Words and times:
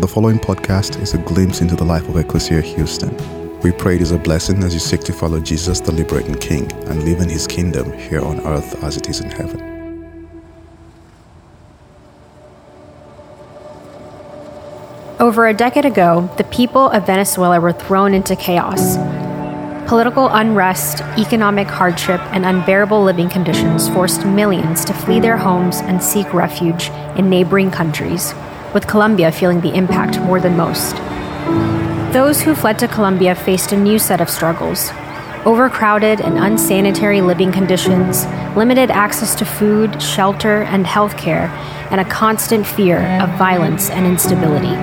The 0.00 0.08
following 0.08 0.38
podcast 0.38 1.00
is 1.02 1.12
a 1.12 1.18
glimpse 1.18 1.60
into 1.60 1.76
the 1.76 1.84
life 1.84 2.08
of 2.08 2.16
Ecclesia 2.16 2.62
Houston. 2.62 3.14
We 3.60 3.72
pray 3.72 3.96
it 3.96 4.00
is 4.00 4.10
a 4.10 4.18
blessing 4.18 4.62
as 4.64 4.72
you 4.72 4.80
seek 4.80 5.02
to 5.02 5.12
follow 5.12 5.38
Jesus, 5.38 5.80
the 5.80 5.92
liberating 5.92 6.34
King, 6.34 6.72
and 6.88 7.04
live 7.04 7.20
in 7.20 7.28
his 7.28 7.46
kingdom 7.46 7.92
here 7.92 8.22
on 8.22 8.40
earth 8.40 8.82
as 8.82 8.96
it 8.96 9.08
is 9.10 9.20
in 9.20 9.30
heaven. 9.30 9.60
Over 15.20 15.46
a 15.46 15.54
decade 15.54 15.84
ago, 15.84 16.28
the 16.38 16.44
people 16.44 16.88
of 16.88 17.06
Venezuela 17.06 17.60
were 17.60 17.72
thrown 17.72 18.14
into 18.14 18.34
chaos. 18.34 18.96
Political 19.88 20.28
unrest, 20.28 21.02
economic 21.18 21.68
hardship, 21.68 22.20
and 22.32 22.46
unbearable 22.46 23.04
living 23.04 23.28
conditions 23.28 23.90
forced 23.90 24.24
millions 24.24 24.86
to 24.86 24.94
flee 24.94 25.20
their 25.20 25.36
homes 25.36 25.80
and 25.82 26.02
seek 26.02 26.32
refuge 26.32 26.88
in 27.16 27.28
neighboring 27.28 27.70
countries, 27.70 28.32
with 28.74 28.86
Colombia 28.86 29.30
feeling 29.32 29.60
the 29.60 29.74
impact 29.74 30.18
more 30.20 30.40
than 30.40 30.56
most. 30.56 30.96
Those 32.12 32.42
who 32.42 32.54
fled 32.54 32.78
to 32.80 32.88
Colombia 32.88 33.34
faced 33.34 33.72
a 33.72 33.76
new 33.76 33.98
set 33.98 34.20
of 34.20 34.28
struggles 34.28 34.90
overcrowded 35.44 36.20
and 36.20 36.38
unsanitary 36.38 37.20
living 37.20 37.50
conditions, 37.50 38.26
limited 38.56 38.90
access 38.90 39.34
to 39.34 39.44
food, 39.44 40.00
shelter, 40.00 40.62
and 40.62 40.86
health 40.86 41.16
care, 41.16 41.48
and 41.90 42.00
a 42.00 42.04
constant 42.04 42.66
fear 42.66 43.00
of 43.20 43.28
violence 43.38 43.90
and 43.90 44.06
instability. 44.06 44.76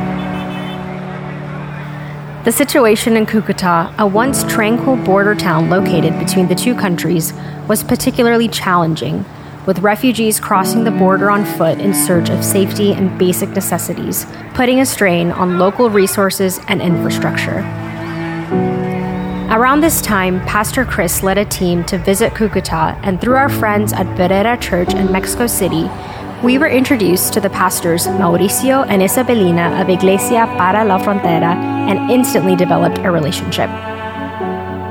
The 2.43 2.51
situation 2.51 3.15
in 3.15 3.25
Cucuta, 3.25 3.93
a 3.97 4.07
once 4.07 4.43
tranquil 4.43 4.95
border 4.97 5.35
town 5.35 5.69
located 5.69 6.17
between 6.19 6.47
the 6.47 6.55
two 6.55 6.75
countries, 6.75 7.33
was 7.67 7.83
particularly 7.83 8.47
challenging, 8.47 9.25
with 9.69 9.77
refugees 9.83 10.39
crossing 10.39 10.83
the 10.83 10.89
border 10.89 11.29
on 11.29 11.45
foot 11.45 11.77
in 11.77 11.93
search 11.93 12.31
of 12.31 12.43
safety 12.43 12.91
and 12.91 13.19
basic 13.19 13.49
necessities, 13.49 14.25
putting 14.55 14.79
a 14.79 14.85
strain 14.85 15.29
on 15.31 15.59
local 15.59 15.91
resources 15.91 16.59
and 16.69 16.81
infrastructure. 16.81 17.59
Around 19.51 19.81
this 19.81 20.01
time, 20.01 20.39
Pastor 20.47 20.85
Chris 20.85 21.21
led 21.21 21.37
a 21.37 21.45
team 21.45 21.83
to 21.83 21.99
visit 21.99 22.33
Cucuta, 22.33 22.99
and 23.03 23.21
through 23.21 23.35
our 23.35 23.47
friends 23.47 23.93
at 23.93 24.07
Vereda 24.17 24.59
Church 24.59 24.91
in 24.95 25.11
Mexico 25.11 25.45
City, 25.45 25.87
we 26.43 26.57
were 26.57 26.67
introduced 26.67 27.33
to 27.33 27.39
the 27.39 27.51
pastors 27.51 28.07
Mauricio 28.07 28.87
and 28.87 29.03
Isabelina 29.03 29.79
of 29.79 29.87
Iglesia 29.87 30.47
para 30.57 30.83
la 30.83 30.97
Frontera 30.97 31.53
and 31.87 32.09
instantly 32.09 32.55
developed 32.55 32.97
a 33.05 33.11
relationship. 33.11 33.69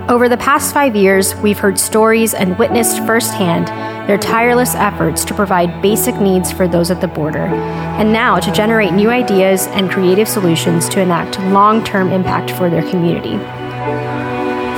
Over 0.08 0.30
the 0.30 0.38
past 0.38 0.72
five 0.72 0.96
years, 0.96 1.34
we've 1.36 1.58
heard 1.58 1.78
stories 1.78 2.32
and 2.32 2.58
witnessed 2.58 3.04
firsthand 3.04 3.66
their 4.08 4.16
tireless 4.16 4.74
efforts 4.74 5.22
to 5.26 5.34
provide 5.34 5.82
basic 5.82 6.14
needs 6.14 6.50
for 6.50 6.66
those 6.66 6.90
at 6.90 7.02
the 7.02 7.08
border, 7.08 7.44
and 7.44 8.10
now 8.10 8.40
to 8.40 8.50
generate 8.50 8.94
new 8.94 9.10
ideas 9.10 9.66
and 9.66 9.90
creative 9.90 10.26
solutions 10.26 10.88
to 10.88 11.02
enact 11.02 11.38
long 11.52 11.84
term 11.84 12.10
impact 12.10 12.52
for 12.52 12.70
their 12.70 12.88
community. 12.88 13.36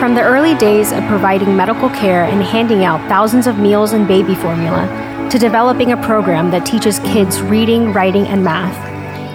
From 0.01 0.17
the 0.17 0.23
early 0.23 0.57
days 0.57 0.91
of 0.91 1.05
providing 1.05 1.55
medical 1.55 1.91
care 1.91 2.25
and 2.25 2.43
handing 2.43 2.83
out 2.83 3.09
thousands 3.09 3.47
of 3.47 3.57
meals 3.57 3.93
and 3.93 4.09
baby 4.09 4.35
formula, 4.35 5.29
to 5.31 5.39
developing 5.39 5.93
a 5.93 6.03
program 6.03 6.51
that 6.51 6.67
teaches 6.67 6.99
kids 7.01 7.41
reading, 7.41 7.93
writing, 7.93 8.27
and 8.27 8.43
math, 8.43 8.77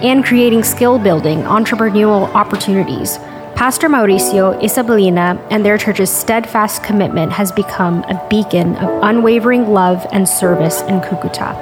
and 0.04 0.26
creating 0.26 0.62
skill 0.62 0.98
building, 0.98 1.38
entrepreneurial 1.44 2.28
opportunities, 2.34 3.18
Pastor 3.56 3.88
Mauricio, 3.88 4.62
Isabelina, 4.62 5.40
and 5.50 5.64
their 5.64 5.78
church's 5.78 6.10
steadfast 6.10 6.84
commitment 6.84 7.32
has 7.32 7.50
become 7.50 8.04
a 8.04 8.22
beacon 8.28 8.76
of 8.76 9.02
unwavering 9.02 9.72
love 9.72 10.06
and 10.12 10.28
service 10.28 10.82
in 10.82 11.00
Cucuta. 11.00 11.54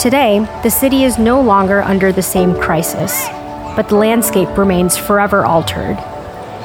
Today, 0.00 0.38
the 0.62 0.70
city 0.70 1.04
is 1.04 1.18
no 1.18 1.42
longer 1.42 1.82
under 1.82 2.10
the 2.10 2.22
same 2.22 2.54
crisis, 2.54 3.26
but 3.76 3.90
the 3.90 3.96
landscape 3.96 4.56
remains 4.56 4.96
forever 4.96 5.44
altered. 5.44 5.98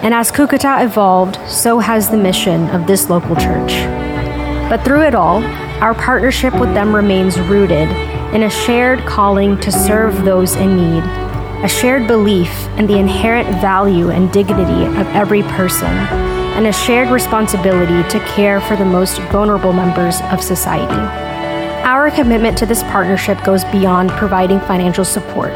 And 0.01 0.13
as 0.13 0.31
Cucuta 0.31 0.85
evolved, 0.85 1.37
so 1.45 1.79
has 1.79 2.09
the 2.09 2.15
mission 2.15 2.69
of 2.69 2.87
this 2.87 3.09
local 3.09 3.35
church. 3.35 3.73
But 4.69 4.85
through 4.85 5.01
it 5.01 5.15
all, 5.15 5.43
our 5.83 5.93
partnership 5.93 6.57
with 6.57 6.73
them 6.73 6.95
remains 6.95 7.37
rooted 7.37 7.89
in 8.33 8.43
a 8.43 8.49
shared 8.49 9.05
calling 9.05 9.59
to 9.59 9.69
serve 9.69 10.23
those 10.23 10.55
in 10.55 10.77
need, 10.77 11.26
a 11.63 11.67
shared 11.67 12.05
belief 12.05 12.51
in 12.77 12.85
the 12.85 12.99
inherent 12.99 13.47
value 13.59 14.11
and 14.11 14.31
dignity 14.31 14.85
of 14.99 15.07
every 15.07 15.41
person, 15.41 15.89
and 16.55 16.67
a 16.67 16.71
shared 16.71 17.09
responsibility 17.09 18.07
to 18.09 18.19
care 18.27 18.61
for 18.61 18.75
the 18.75 18.85
most 18.85 19.19
vulnerable 19.31 19.73
members 19.73 20.21
of 20.31 20.41
society. 20.41 21.01
Our 21.83 22.11
commitment 22.11 22.59
to 22.59 22.67
this 22.67 22.83
partnership 22.83 23.43
goes 23.43 23.63
beyond 23.65 24.11
providing 24.11 24.59
financial 24.61 25.03
support. 25.03 25.51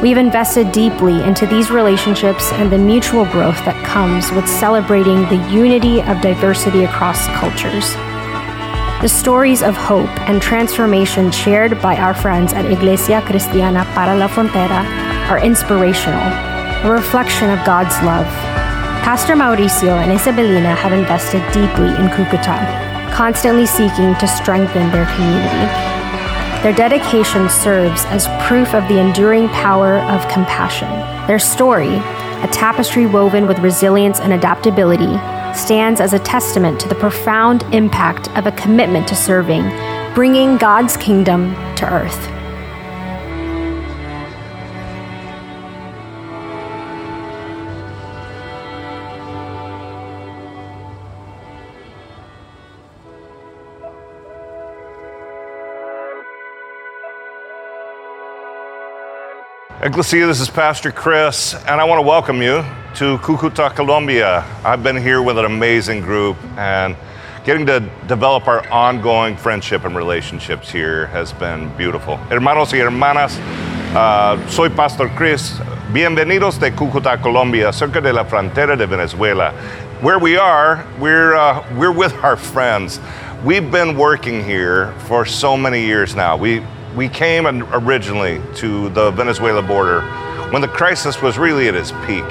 We've 0.00 0.18
invested 0.18 0.70
deeply 0.70 1.20
into 1.24 1.46
these 1.46 1.68
relationships 1.68 2.52
and 2.52 2.70
the 2.70 2.78
mutual 2.78 3.24
growth 3.24 3.58
that 3.64 3.84
comes 3.84 4.30
with 4.30 4.48
celebrating 4.48 5.22
the 5.22 5.50
unity 5.50 6.00
of 6.02 6.20
diversity 6.20 6.84
across 6.84 7.26
cultures. 7.28 7.92
The 9.02 9.08
stories 9.08 9.62
of 9.62 9.76
hope 9.76 10.10
and 10.28 10.40
transformation 10.40 11.32
shared 11.32 11.82
by 11.82 11.96
our 11.96 12.14
friends 12.14 12.52
at 12.52 12.70
Iglesia 12.70 13.20
Cristiana 13.22 13.84
para 13.94 14.16
la 14.16 14.28
Frontera 14.28 15.13
are 15.30 15.38
inspirational, 15.38 16.20
a 16.84 16.90
reflection 16.90 17.50
of 17.50 17.64
God's 17.64 17.96
love. 18.02 18.26
Pastor 19.04 19.34
Mauricio 19.34 20.02
and 20.02 20.12
Isabelina 20.12 20.74
have 20.76 20.92
invested 20.92 21.40
deeply 21.52 21.88
in 21.88 22.08
Cucuta, 22.10 22.56
constantly 23.12 23.66
seeking 23.66 24.14
to 24.16 24.26
strengthen 24.26 24.90
their 24.92 25.06
community. 25.14 25.94
Their 26.62 26.74
dedication 26.74 27.48
serves 27.48 28.04
as 28.06 28.26
proof 28.46 28.74
of 28.74 28.86
the 28.88 28.98
enduring 28.98 29.48
power 29.48 29.98
of 29.98 30.26
compassion. 30.28 30.88
Their 31.26 31.38
story, 31.38 31.96
a 31.96 32.48
tapestry 32.52 33.06
woven 33.06 33.46
with 33.46 33.58
resilience 33.58 34.20
and 34.20 34.32
adaptability, 34.32 35.18
stands 35.54 36.00
as 36.00 36.12
a 36.12 36.18
testament 36.18 36.80
to 36.80 36.88
the 36.88 36.94
profound 36.94 37.62
impact 37.74 38.28
of 38.36 38.46
a 38.46 38.52
commitment 38.52 39.08
to 39.08 39.14
serving, 39.14 39.62
bringing 40.14 40.56
God's 40.58 40.96
kingdom 40.96 41.54
to 41.76 41.90
earth. 41.90 42.43
Ecclesia, 59.84 60.26
this 60.26 60.40
is 60.40 60.48
Pastor 60.48 60.90
Chris, 60.90 61.54
and 61.66 61.78
I 61.78 61.84
want 61.84 61.98
to 61.98 62.08
welcome 62.08 62.40
you 62.40 62.64
to 62.94 63.18
Cucuta, 63.18 63.68
Colombia. 63.76 64.42
I've 64.64 64.82
been 64.82 64.96
here 64.96 65.20
with 65.20 65.36
an 65.36 65.44
amazing 65.44 66.00
group, 66.00 66.38
and 66.56 66.96
getting 67.44 67.66
to 67.66 67.80
develop 68.06 68.48
our 68.48 68.66
ongoing 68.70 69.36
friendship 69.36 69.84
and 69.84 69.94
relationships 69.94 70.72
here 70.72 71.08
has 71.08 71.34
been 71.34 71.68
beautiful. 71.76 72.16
Hermanos 72.30 72.72
y 72.72 72.78
hermanas, 72.78 73.38
uh, 73.94 74.48
soy 74.48 74.70
Pastor 74.70 75.10
Chris. 75.10 75.58
Bienvenidos 75.92 76.58
de 76.58 76.70
Cucuta, 76.70 77.20
Colombia, 77.20 77.70
cerca 77.70 78.00
de 78.00 78.10
la 78.10 78.24
frontera 78.24 78.78
de 78.78 78.86
Venezuela. 78.86 79.52
Where 80.00 80.18
we 80.18 80.38
are, 80.38 80.82
we're, 80.98 81.34
uh, 81.34 81.62
we're 81.76 81.92
with 81.92 82.14
our 82.24 82.38
friends. 82.38 83.00
We've 83.44 83.70
been 83.70 83.98
working 83.98 84.42
here 84.42 84.94
for 85.00 85.26
so 85.26 85.58
many 85.58 85.84
years 85.84 86.16
now. 86.16 86.38
We, 86.38 86.62
we 86.94 87.08
came 87.08 87.46
originally 87.46 88.40
to 88.54 88.88
the 88.90 89.10
Venezuela 89.10 89.62
border 89.62 90.02
when 90.50 90.62
the 90.62 90.68
crisis 90.68 91.20
was 91.20 91.38
really 91.38 91.68
at 91.68 91.74
its 91.74 91.90
peak. 92.06 92.24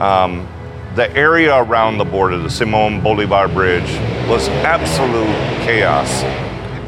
Um, 0.00 0.46
the 0.94 1.10
area 1.16 1.56
around 1.56 1.98
the 1.98 2.04
border, 2.04 2.38
the 2.38 2.50
Simon 2.50 3.02
Bolivar 3.02 3.48
Bridge, 3.48 3.90
was 4.28 4.48
absolute 4.62 5.26
chaos. 5.64 6.22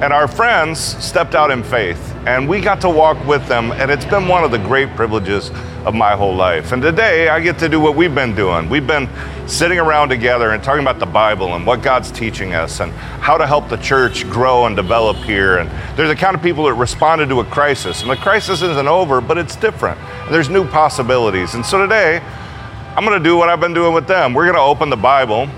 And 0.03 0.13
our 0.13 0.29
friends 0.29 0.79
stepped 0.79 1.35
out 1.35 1.51
in 1.51 1.63
faith, 1.63 2.15
and 2.27 2.47
we 2.47 2.61
got 2.61 2.83
to 2.83 2.91
walk 2.91 3.27
with 3.27 3.49
them, 3.49 3.73
and 3.73 3.91
it's 3.91 4.05
been 4.05 4.29
one 4.29 4.45
of 4.45 4.51
the 4.51 4.59
great 4.59 4.91
privileges 4.91 5.51
of 5.87 5.95
my 5.95 6.15
whole 6.15 6.35
life. 6.37 6.73
And 6.73 6.83
today 6.83 7.31
I 7.31 7.41
get 7.41 7.59
to 7.61 7.69
do 7.71 7.81
what 7.81 7.97
we've 7.97 8.15
been 8.15 8.35
doing. 8.35 8.69
We've 8.69 8.87
been 8.87 9.09
sitting 9.49 9.79
around 9.79 10.11
together 10.11 10.51
and 10.51 10.63
talking 10.63 10.83
about 10.83 10.99
the 10.99 11.07
Bible 11.07 11.55
and 11.55 11.67
what 11.67 11.81
God's 11.81 12.11
teaching 12.11 12.53
us 12.53 12.81
and 12.81 12.93
how 12.93 13.39
to 13.39 13.47
help 13.47 13.71
the 13.71 13.79
church 13.79 14.29
grow 14.29 14.67
and 14.67 14.77
develop 14.77 15.17
here. 15.17 15.59
And 15.59 15.71
there's 15.97 16.11
a 16.11 16.15
kind 16.15 16.37
of 16.37 16.43
people 16.43 16.65
that 16.65 16.75
responded 16.75 17.31
to 17.31 17.41
a 17.41 17.45
crisis, 17.47 18.03
and 18.03 18.11
the 18.11 18.17
crisis 18.17 18.61
isn't 18.61 18.89
over, 18.89 19.23
but 19.23 19.39
it's 19.39 19.57
different. 19.57 19.99
There's 20.31 20.51
new 20.51 20.69
possibilities. 20.69 21.55
And 21.55 21.65
so 21.65 21.79
today, 21.79 22.19
I'm 22.19 23.05
going 23.07 23.17
to 23.17 23.25
do 23.25 23.39
what 23.39 23.49
I've 23.49 23.61
been 23.61 23.75
doing 23.75 23.95
with 23.95 24.07
them. 24.07 24.35
We're 24.35 24.45
going 24.45 24.57
to 24.57 24.61
open 24.61 24.91
the 24.91 24.97
Bible, 24.97 25.49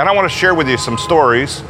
and 0.00 0.08
I 0.08 0.12
want 0.12 0.28
to 0.28 0.36
share 0.36 0.52
with 0.52 0.68
you 0.68 0.78
some 0.78 0.98
stories 0.98 1.62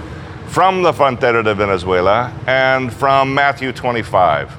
from 0.54 0.84
the 0.84 0.92
Frontera 0.92 1.42
de 1.42 1.52
Venezuela 1.52 2.32
and 2.46 2.92
from 2.92 3.34
Matthew 3.34 3.72
25. 3.72 4.52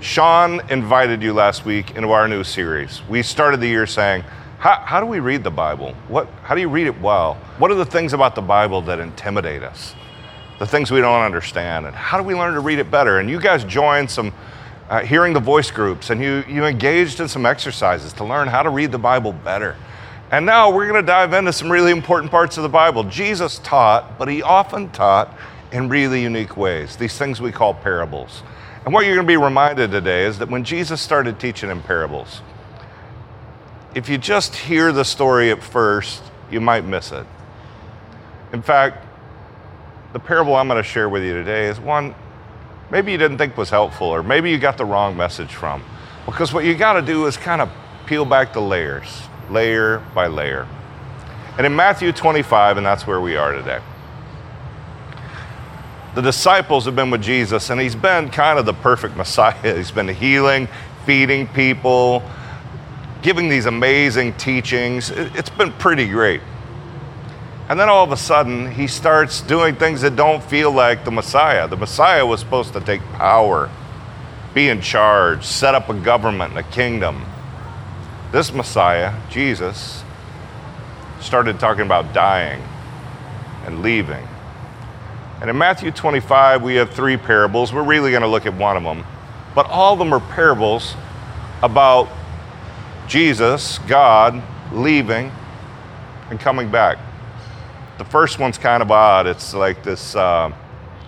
Sean 0.00 0.60
invited 0.70 1.20
you 1.24 1.32
last 1.32 1.64
week 1.64 1.96
into 1.96 2.12
our 2.12 2.28
new 2.28 2.44
series. 2.44 3.02
We 3.08 3.24
started 3.24 3.58
the 3.58 3.66
year 3.66 3.84
saying, 3.84 4.22
how, 4.60 5.00
do 5.00 5.06
we 5.06 5.18
read 5.18 5.42
the 5.42 5.50
Bible? 5.50 5.94
What, 6.06 6.28
how 6.44 6.54
do 6.54 6.60
you 6.60 6.68
read 6.68 6.86
it 6.86 7.00
well? 7.00 7.34
What 7.58 7.72
are 7.72 7.74
the 7.74 7.84
things 7.84 8.12
about 8.12 8.36
the 8.36 8.42
Bible 8.42 8.80
that 8.82 9.00
intimidate 9.00 9.64
us? 9.64 9.96
The 10.60 10.66
things 10.68 10.92
we 10.92 11.00
don't 11.00 11.22
understand? 11.22 11.84
And 11.84 11.96
how 11.96 12.16
do 12.16 12.22
we 12.22 12.36
learn 12.36 12.54
to 12.54 12.60
read 12.60 12.78
it 12.78 12.88
better? 12.88 13.18
And 13.18 13.28
you 13.28 13.40
guys 13.40 13.64
joined 13.64 14.08
some 14.08 14.32
uh, 14.88 15.00
hearing 15.00 15.32
the 15.32 15.40
voice 15.40 15.72
groups, 15.72 16.10
and 16.10 16.22
you, 16.22 16.44
you 16.48 16.64
engaged 16.64 17.18
in 17.18 17.26
some 17.26 17.44
exercises 17.44 18.12
to 18.12 18.24
learn 18.24 18.46
how 18.46 18.62
to 18.62 18.70
read 18.70 18.92
the 18.92 18.98
Bible 18.98 19.32
better. 19.32 19.74
And 20.30 20.46
now 20.46 20.70
we're 20.70 20.86
going 20.86 21.02
to 21.02 21.06
dive 21.06 21.32
into 21.32 21.52
some 21.52 21.70
really 21.70 21.90
important 21.90 22.30
parts 22.30 22.56
of 22.56 22.62
the 22.62 22.68
Bible. 22.68 23.04
Jesus 23.04 23.58
taught, 23.58 24.18
but 24.18 24.28
he 24.28 24.42
often 24.42 24.90
taught 24.90 25.36
in 25.72 25.88
really 25.88 26.22
unique 26.22 26.56
ways, 26.56 26.96
these 26.96 27.16
things 27.16 27.40
we 27.40 27.50
call 27.50 27.74
parables. 27.74 28.42
And 28.84 28.94
what 28.94 29.04
you're 29.04 29.14
going 29.14 29.26
to 29.26 29.30
be 29.30 29.36
reminded 29.36 29.90
today 29.90 30.24
is 30.24 30.38
that 30.38 30.48
when 30.48 30.64
Jesus 30.64 31.00
started 31.00 31.38
teaching 31.38 31.70
in 31.70 31.82
parables, 31.82 32.42
if 33.94 34.08
you 34.08 34.18
just 34.18 34.54
hear 34.54 34.92
the 34.92 35.04
story 35.04 35.50
at 35.50 35.62
first, 35.62 36.22
you 36.50 36.60
might 36.60 36.84
miss 36.84 37.12
it. 37.12 37.26
In 38.52 38.62
fact, 38.62 39.06
the 40.12 40.18
parable 40.18 40.54
I'm 40.54 40.68
going 40.68 40.82
to 40.82 40.88
share 40.88 41.08
with 41.08 41.22
you 41.22 41.34
today 41.34 41.66
is 41.66 41.78
one 41.78 42.14
maybe 42.90 43.12
you 43.12 43.18
didn't 43.18 43.38
think 43.38 43.56
was 43.56 43.70
helpful, 43.70 44.08
or 44.08 44.22
maybe 44.22 44.50
you 44.50 44.58
got 44.58 44.76
the 44.76 44.84
wrong 44.84 45.16
message 45.16 45.54
from. 45.54 45.82
Because 46.26 46.52
what 46.52 46.64
you 46.64 46.74
got 46.74 46.94
to 46.94 47.02
do 47.02 47.26
is 47.26 47.36
kind 47.36 47.60
of 47.60 47.70
peel 48.06 48.24
back 48.24 48.52
the 48.52 48.60
layers, 48.60 49.22
layer 49.50 49.98
by 50.14 50.26
layer. 50.26 50.66
And 51.56 51.66
in 51.66 51.74
Matthew 51.74 52.12
25, 52.12 52.76
and 52.78 52.86
that's 52.86 53.06
where 53.06 53.20
we 53.20 53.36
are 53.36 53.52
today, 53.52 53.80
the 56.14 56.22
disciples 56.22 56.86
have 56.86 56.96
been 56.96 57.10
with 57.10 57.22
Jesus, 57.22 57.70
and 57.70 57.80
he's 57.80 57.94
been 57.94 58.30
kind 58.30 58.58
of 58.58 58.66
the 58.66 58.74
perfect 58.74 59.16
Messiah. 59.16 59.76
He's 59.76 59.92
been 59.92 60.08
healing, 60.08 60.68
feeding 61.06 61.46
people, 61.48 62.22
giving 63.22 63.48
these 63.48 63.66
amazing 63.66 64.34
teachings. 64.34 65.10
It's 65.10 65.50
been 65.50 65.72
pretty 65.74 66.08
great. 66.08 66.40
And 67.68 67.78
then 67.78 67.88
all 67.88 68.02
of 68.02 68.10
a 68.10 68.16
sudden, 68.16 68.72
he 68.72 68.88
starts 68.88 69.40
doing 69.42 69.76
things 69.76 70.00
that 70.00 70.16
don't 70.16 70.42
feel 70.42 70.72
like 70.72 71.04
the 71.04 71.12
Messiah. 71.12 71.68
The 71.68 71.76
Messiah 71.76 72.26
was 72.26 72.40
supposed 72.40 72.72
to 72.72 72.80
take 72.80 73.00
power, 73.12 73.70
be 74.52 74.68
in 74.68 74.80
charge, 74.80 75.44
set 75.44 75.76
up 75.76 75.88
a 75.88 75.94
government, 75.94 76.50
and 76.50 76.58
a 76.58 76.68
kingdom. 76.70 77.24
This 78.32 78.52
Messiah, 78.52 79.12
Jesus, 79.28 80.04
started 81.20 81.58
talking 81.58 81.82
about 81.82 82.12
dying 82.12 82.62
and 83.64 83.82
leaving. 83.82 84.26
And 85.40 85.50
in 85.50 85.58
Matthew 85.58 85.90
25, 85.90 86.62
we 86.62 86.76
have 86.76 86.90
three 86.90 87.16
parables. 87.16 87.72
We're 87.72 87.82
really 87.82 88.10
going 88.10 88.22
to 88.22 88.28
look 88.28 88.46
at 88.46 88.54
one 88.54 88.76
of 88.76 88.84
them. 88.84 89.04
But 89.54 89.66
all 89.66 89.94
of 89.94 89.98
them 89.98 90.12
are 90.12 90.20
parables 90.20 90.94
about 91.62 92.08
Jesus, 93.08 93.78
God, 93.88 94.40
leaving 94.72 95.32
and 96.30 96.38
coming 96.38 96.70
back. 96.70 96.98
The 97.98 98.04
first 98.04 98.38
one's 98.38 98.58
kind 98.58 98.80
of 98.80 98.92
odd. 98.92 99.26
It's 99.26 99.52
like 99.54 99.82
this 99.82 100.14
uh, 100.14 100.52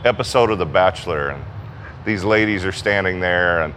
episode 0.05 0.51
of 0.51 0.59
The 0.59 0.67
Bachelor, 0.67 1.31
and 1.31 1.45
these 2.05 2.25
ladies 2.25 2.65
are 2.65 2.73
standing 2.73 3.21
there, 3.21 3.63
and 3.63 3.75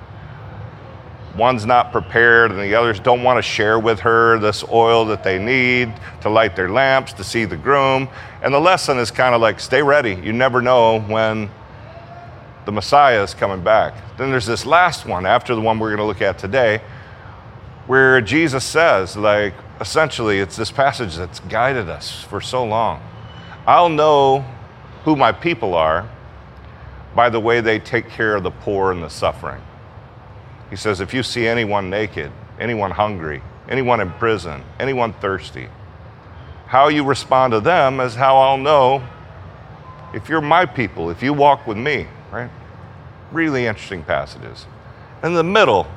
one's 1.35 1.65
not 1.65 1.91
prepared, 1.91 2.51
and 2.51 2.59
the 2.59 2.75
others 2.75 2.99
don't 2.99 3.23
want 3.23 3.37
to 3.37 3.41
share 3.41 3.79
with 3.79 3.99
her 3.99 4.39
this 4.39 4.63
oil 4.71 5.05
that 5.05 5.23
they 5.23 5.37
need 5.37 5.93
to 6.21 6.29
light 6.29 6.55
their 6.55 6.69
lamps, 6.69 7.13
to 7.13 7.23
see 7.23 7.45
the 7.45 7.57
groom. 7.57 8.07
And 8.41 8.53
the 8.53 8.59
lesson 8.59 8.97
is 8.97 9.11
kind 9.11 9.35
of 9.35 9.41
like 9.41 9.59
stay 9.59 9.81
ready. 9.81 10.15
You 10.15 10.33
never 10.33 10.61
know 10.61 11.01
when 11.01 11.49
the 12.65 12.71
Messiah 12.71 13.21
is 13.21 13.33
coming 13.33 13.63
back. 13.63 13.93
Then 14.17 14.31
there's 14.31 14.45
this 14.45 14.65
last 14.65 15.05
one, 15.05 15.25
after 15.25 15.55
the 15.55 15.61
one 15.61 15.79
we're 15.79 15.89
going 15.89 15.99
to 15.99 16.05
look 16.05 16.21
at 16.21 16.37
today 16.39 16.81
where 17.87 18.19
Jesus 18.21 18.63
says, 18.63 19.15
like, 19.15 19.53
essentially, 19.79 20.39
it's 20.39 20.55
this 20.55 20.71
passage 20.71 21.15
that's 21.15 21.39
guided 21.41 21.89
us 21.89 22.23
for 22.23 22.41
so 22.41 22.65
long. 22.65 23.01
I'll 23.67 23.89
know 23.89 24.45
who 25.03 25.15
my 25.15 25.31
people 25.31 25.75
are 25.75 26.09
by 27.15 27.29
the 27.29 27.39
way 27.39 27.61
they 27.61 27.79
take 27.79 28.09
care 28.09 28.35
of 28.35 28.43
the 28.43 28.51
poor 28.51 28.91
and 28.91 29.03
the 29.03 29.09
suffering. 29.09 29.61
He 30.69 30.75
says, 30.75 30.99
if 30.99 31.13
you 31.13 31.23
see 31.23 31.47
anyone 31.47 31.89
naked, 31.89 32.31
anyone 32.59 32.91
hungry, 32.91 33.41
anyone 33.69 33.99
in 33.99 34.11
prison, 34.11 34.63
anyone 34.79 35.13
thirsty, 35.13 35.69
how 36.67 36.87
you 36.87 37.03
respond 37.03 37.51
to 37.51 37.59
them 37.59 37.99
is 37.99 38.15
how 38.15 38.37
I'll 38.37 38.57
know 38.57 39.07
if 40.13 40.29
you're 40.29 40.41
my 40.41 40.65
people, 40.65 41.09
if 41.09 41.21
you 41.21 41.33
walk 41.33 41.67
with 41.67 41.77
me, 41.77 42.07
right? 42.31 42.49
Really 43.31 43.65
interesting 43.65 44.03
passages. 44.03 44.65
In 45.23 45.33
the 45.33 45.43
middle, 45.43 45.87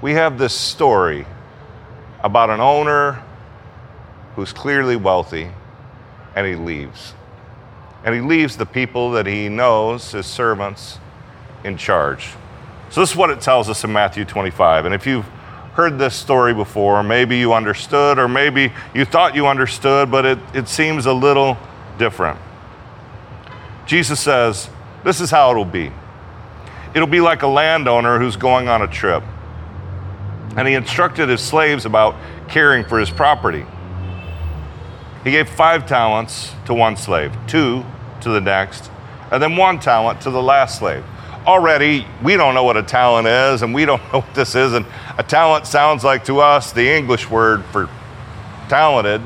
we 0.00 0.12
have 0.12 0.38
this 0.38 0.54
story 0.54 1.26
about 2.20 2.50
an 2.50 2.60
owner 2.60 3.22
who's 4.36 4.52
clearly 4.52 4.96
wealthy 4.96 5.50
and 6.34 6.46
he 6.46 6.54
leaves. 6.54 7.14
And 8.04 8.14
he 8.14 8.20
leaves 8.20 8.56
the 8.56 8.66
people 8.66 9.12
that 9.12 9.26
he 9.26 9.48
knows, 9.48 10.12
his 10.12 10.26
servants, 10.26 10.98
in 11.64 11.76
charge. 11.76 12.30
So, 12.92 13.00
this 13.00 13.10
is 13.10 13.16
what 13.16 13.30
it 13.30 13.40
tells 13.40 13.68
us 13.68 13.82
in 13.82 13.92
Matthew 13.92 14.24
25. 14.24 14.84
And 14.84 14.94
if 14.94 15.06
you've 15.06 15.24
heard 15.74 15.98
this 15.98 16.14
story 16.14 16.52
before, 16.52 17.02
maybe 17.02 17.38
you 17.38 17.54
understood, 17.54 18.18
or 18.18 18.28
maybe 18.28 18.72
you 18.94 19.04
thought 19.04 19.34
you 19.34 19.46
understood, 19.46 20.10
but 20.10 20.24
it, 20.24 20.38
it 20.54 20.68
seems 20.68 21.06
a 21.06 21.12
little 21.12 21.56
different. 21.98 22.38
Jesus 23.86 24.20
says, 24.20 24.68
This 25.04 25.20
is 25.20 25.30
how 25.30 25.50
it'll 25.50 25.64
be. 25.64 25.90
It'll 26.94 27.08
be 27.08 27.20
like 27.20 27.42
a 27.42 27.46
landowner 27.48 28.18
who's 28.18 28.36
going 28.36 28.68
on 28.68 28.82
a 28.82 28.86
trip 28.86 29.24
and 30.56 30.68
he 30.68 30.74
instructed 30.74 31.28
his 31.28 31.40
slaves 31.40 31.86
about 31.86 32.14
caring 32.48 32.84
for 32.84 32.98
his 32.98 33.10
property. 33.10 33.64
He 35.24 35.30
gave 35.30 35.48
five 35.48 35.86
talents 35.86 36.52
to 36.66 36.74
one 36.74 36.96
slave, 36.96 37.34
two 37.46 37.84
to 38.20 38.28
the 38.28 38.40
next, 38.40 38.90
and 39.30 39.42
then 39.42 39.56
one 39.56 39.80
talent 39.80 40.20
to 40.22 40.30
the 40.30 40.42
last 40.42 40.78
slave. 40.78 41.04
Already, 41.46 42.06
we 42.22 42.36
don't 42.36 42.54
know 42.54 42.62
what 42.62 42.76
a 42.76 42.82
talent 42.82 43.26
is, 43.26 43.62
and 43.62 43.74
we 43.74 43.84
don't 43.86 44.02
know 44.12 44.20
what 44.20 44.34
this 44.34 44.54
is. 44.54 44.72
And 44.72 44.86
a 45.18 45.22
talent 45.22 45.66
sounds 45.66 46.04
like 46.04 46.24
to 46.26 46.40
us 46.40 46.72
the 46.72 46.88
English 46.88 47.28
word 47.28 47.64
for 47.66 47.88
talented. 48.68 49.20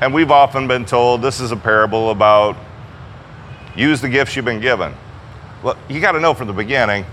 And 0.00 0.12
we've 0.12 0.30
often 0.30 0.68
been 0.68 0.84
told 0.84 1.22
this 1.22 1.40
is 1.40 1.52
a 1.52 1.56
parable 1.56 2.10
about 2.10 2.56
use 3.74 4.00
the 4.00 4.08
gifts 4.08 4.36
you've 4.36 4.44
been 4.44 4.60
given. 4.60 4.94
Well, 5.62 5.76
you 5.88 6.00
got 6.00 6.12
to 6.12 6.20
know 6.20 6.34
from 6.34 6.48
the 6.48 6.52
beginning, 6.52 7.06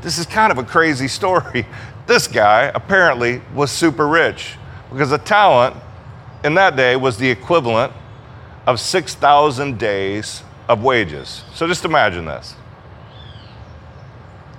this 0.00 0.18
is 0.18 0.26
kind 0.26 0.52
of 0.52 0.58
a 0.58 0.64
crazy 0.64 1.08
story. 1.18 1.66
This 2.06 2.26
guy 2.26 2.70
apparently 2.74 3.42
was 3.54 3.70
super 3.70 4.06
rich 4.06 4.54
because 4.90 5.12
a 5.12 5.18
talent 5.18 5.76
in 6.44 6.54
that 6.54 6.76
day 6.76 6.96
was 6.96 7.18
the 7.18 7.28
equivalent 7.28 7.92
of 8.66 8.80
6,000 8.80 9.78
days 9.78 10.42
of 10.68 10.82
wages. 10.82 11.42
So 11.54 11.66
just 11.66 11.84
imagine 11.84 12.24
this. 12.24 12.54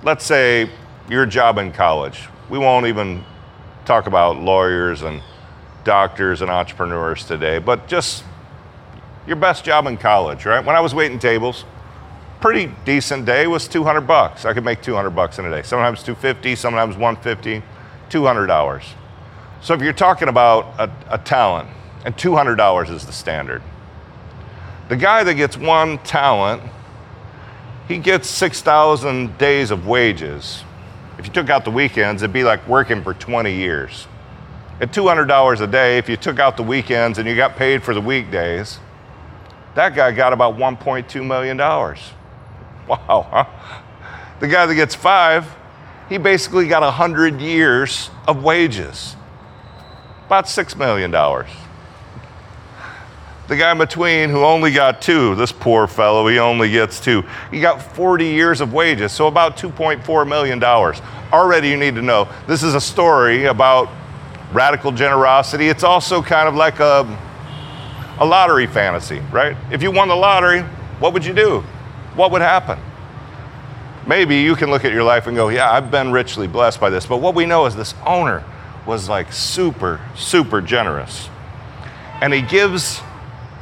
Let's 0.04 0.24
say 0.24 0.68
your 1.08 1.26
job 1.26 1.58
in 1.58 1.72
college. 1.72 2.28
We 2.50 2.58
won't 2.58 2.86
even 2.86 3.24
talk 3.84 4.06
about 4.06 4.36
lawyers 4.36 5.02
and 5.02 5.22
doctors 5.84 6.42
and 6.42 6.50
entrepreneurs 6.50 7.24
today, 7.24 7.58
but 7.58 7.86
just 7.86 8.24
your 9.26 9.36
best 9.36 9.64
job 9.64 9.86
in 9.86 9.96
college, 9.96 10.44
right? 10.44 10.64
When 10.64 10.74
I 10.74 10.80
was 10.80 10.94
waiting 10.94 11.18
tables, 11.18 11.64
pretty 12.40 12.72
decent 12.84 13.26
day 13.26 13.46
was 13.46 13.68
200 13.68 14.00
bucks. 14.02 14.44
I 14.44 14.52
could 14.52 14.64
make 14.64 14.82
200 14.82 15.10
bucks 15.10 15.38
in 15.38 15.44
a 15.44 15.50
day. 15.50 15.62
Sometimes 15.62 16.02
250, 16.02 16.56
sometimes 16.56 16.96
150, 16.96 17.62
200 18.10 18.50
hours. 18.50 18.84
So 19.60 19.74
if 19.74 19.80
you're 19.80 19.92
talking 19.92 20.28
about 20.28 20.74
a, 20.78 20.90
a 21.14 21.18
talent, 21.18 21.68
and 22.04 22.16
$200 22.16 22.90
is 22.90 23.06
the 23.06 23.12
standard. 23.12 23.62
The 24.88 24.96
guy 24.96 25.22
that 25.24 25.34
gets 25.34 25.56
one 25.56 25.98
talent, 25.98 26.62
he 27.88 27.98
gets 27.98 28.28
6,000 28.28 29.36
days 29.38 29.70
of 29.70 29.86
wages. 29.86 30.64
If 31.18 31.26
you 31.26 31.32
took 31.32 31.50
out 31.50 31.64
the 31.64 31.70
weekends, 31.70 32.22
it'd 32.22 32.32
be 32.32 32.44
like 32.44 32.66
working 32.66 33.02
for 33.02 33.14
20 33.14 33.52
years. 33.52 34.06
At 34.80 34.92
$200 34.92 35.60
a 35.60 35.66
day, 35.66 35.98
if 35.98 36.08
you 36.08 36.16
took 36.16 36.38
out 36.38 36.56
the 36.56 36.62
weekends 36.62 37.18
and 37.18 37.28
you 37.28 37.36
got 37.36 37.56
paid 37.56 37.82
for 37.82 37.94
the 37.94 38.00
weekdays, 38.00 38.78
that 39.74 39.94
guy 39.94 40.12
got 40.12 40.32
about 40.32 40.56
$1.2 40.56 41.26
million. 41.26 41.58
Wow, 42.88 43.28
huh? 43.30 43.44
The 44.40 44.48
guy 44.48 44.66
that 44.66 44.74
gets 44.74 44.92
five, 44.92 45.46
he 46.08 46.18
basically 46.18 46.66
got 46.66 46.82
100 46.82 47.40
years 47.40 48.10
of 48.26 48.42
wages, 48.42 49.14
about 50.26 50.46
$6 50.46 50.76
million. 50.76 51.12
The 53.48 53.56
guy 53.56 53.72
in 53.72 53.78
between 53.78 54.30
who 54.30 54.44
only 54.44 54.72
got 54.72 55.02
two, 55.02 55.34
this 55.34 55.52
poor 55.52 55.86
fellow, 55.86 56.26
he 56.28 56.38
only 56.38 56.70
gets 56.70 57.00
two. 57.00 57.24
He 57.50 57.60
got 57.60 57.82
40 57.82 58.24
years 58.24 58.60
of 58.60 58.72
wages, 58.72 59.12
so 59.12 59.26
about 59.26 59.56
$2.4 59.56 60.28
million. 60.28 60.62
Already, 61.32 61.68
you 61.68 61.76
need 61.76 61.94
to 61.96 62.02
know 62.02 62.28
this 62.46 62.62
is 62.62 62.74
a 62.74 62.80
story 62.80 63.46
about 63.46 63.88
radical 64.52 64.92
generosity. 64.92 65.68
It's 65.68 65.84
also 65.84 66.22
kind 66.22 66.48
of 66.48 66.54
like 66.54 66.78
a, 66.80 67.00
a 68.18 68.24
lottery 68.24 68.66
fantasy, 68.66 69.20
right? 69.32 69.56
If 69.70 69.82
you 69.82 69.90
won 69.90 70.08
the 70.08 70.16
lottery, 70.16 70.62
what 71.00 71.12
would 71.12 71.24
you 71.24 71.34
do? 71.34 71.64
what 72.14 72.30
would 72.30 72.42
happen? 72.42 72.78
Maybe 74.06 74.40
you 74.40 74.56
can 74.56 74.70
look 74.70 74.84
at 74.84 74.92
your 74.92 75.04
life 75.04 75.26
and 75.26 75.36
go, 75.36 75.48
yeah, 75.48 75.70
I've 75.70 75.90
been 75.90 76.10
richly 76.10 76.46
blessed 76.46 76.80
by 76.80 76.90
this. 76.90 77.06
But 77.06 77.18
what 77.18 77.34
we 77.34 77.46
know 77.46 77.66
is 77.66 77.76
this 77.76 77.94
owner 78.04 78.44
was 78.86 79.08
like 79.08 79.32
super, 79.32 80.00
super 80.16 80.60
generous. 80.60 81.28
And 82.20 82.32
he 82.32 82.42
gives 82.42 83.00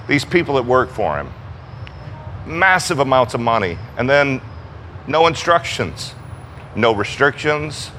these 0.08 0.24
people 0.24 0.54
that 0.56 0.64
work 0.64 0.90
for 0.90 1.18
him 1.18 1.32
massive 2.46 2.98
amounts 2.98 3.34
of 3.34 3.40
money 3.40 3.78
and 3.96 4.08
then 4.08 4.40
no 5.06 5.26
instructions. 5.26 6.14
no 6.76 6.94
restrictions. 6.94 7.90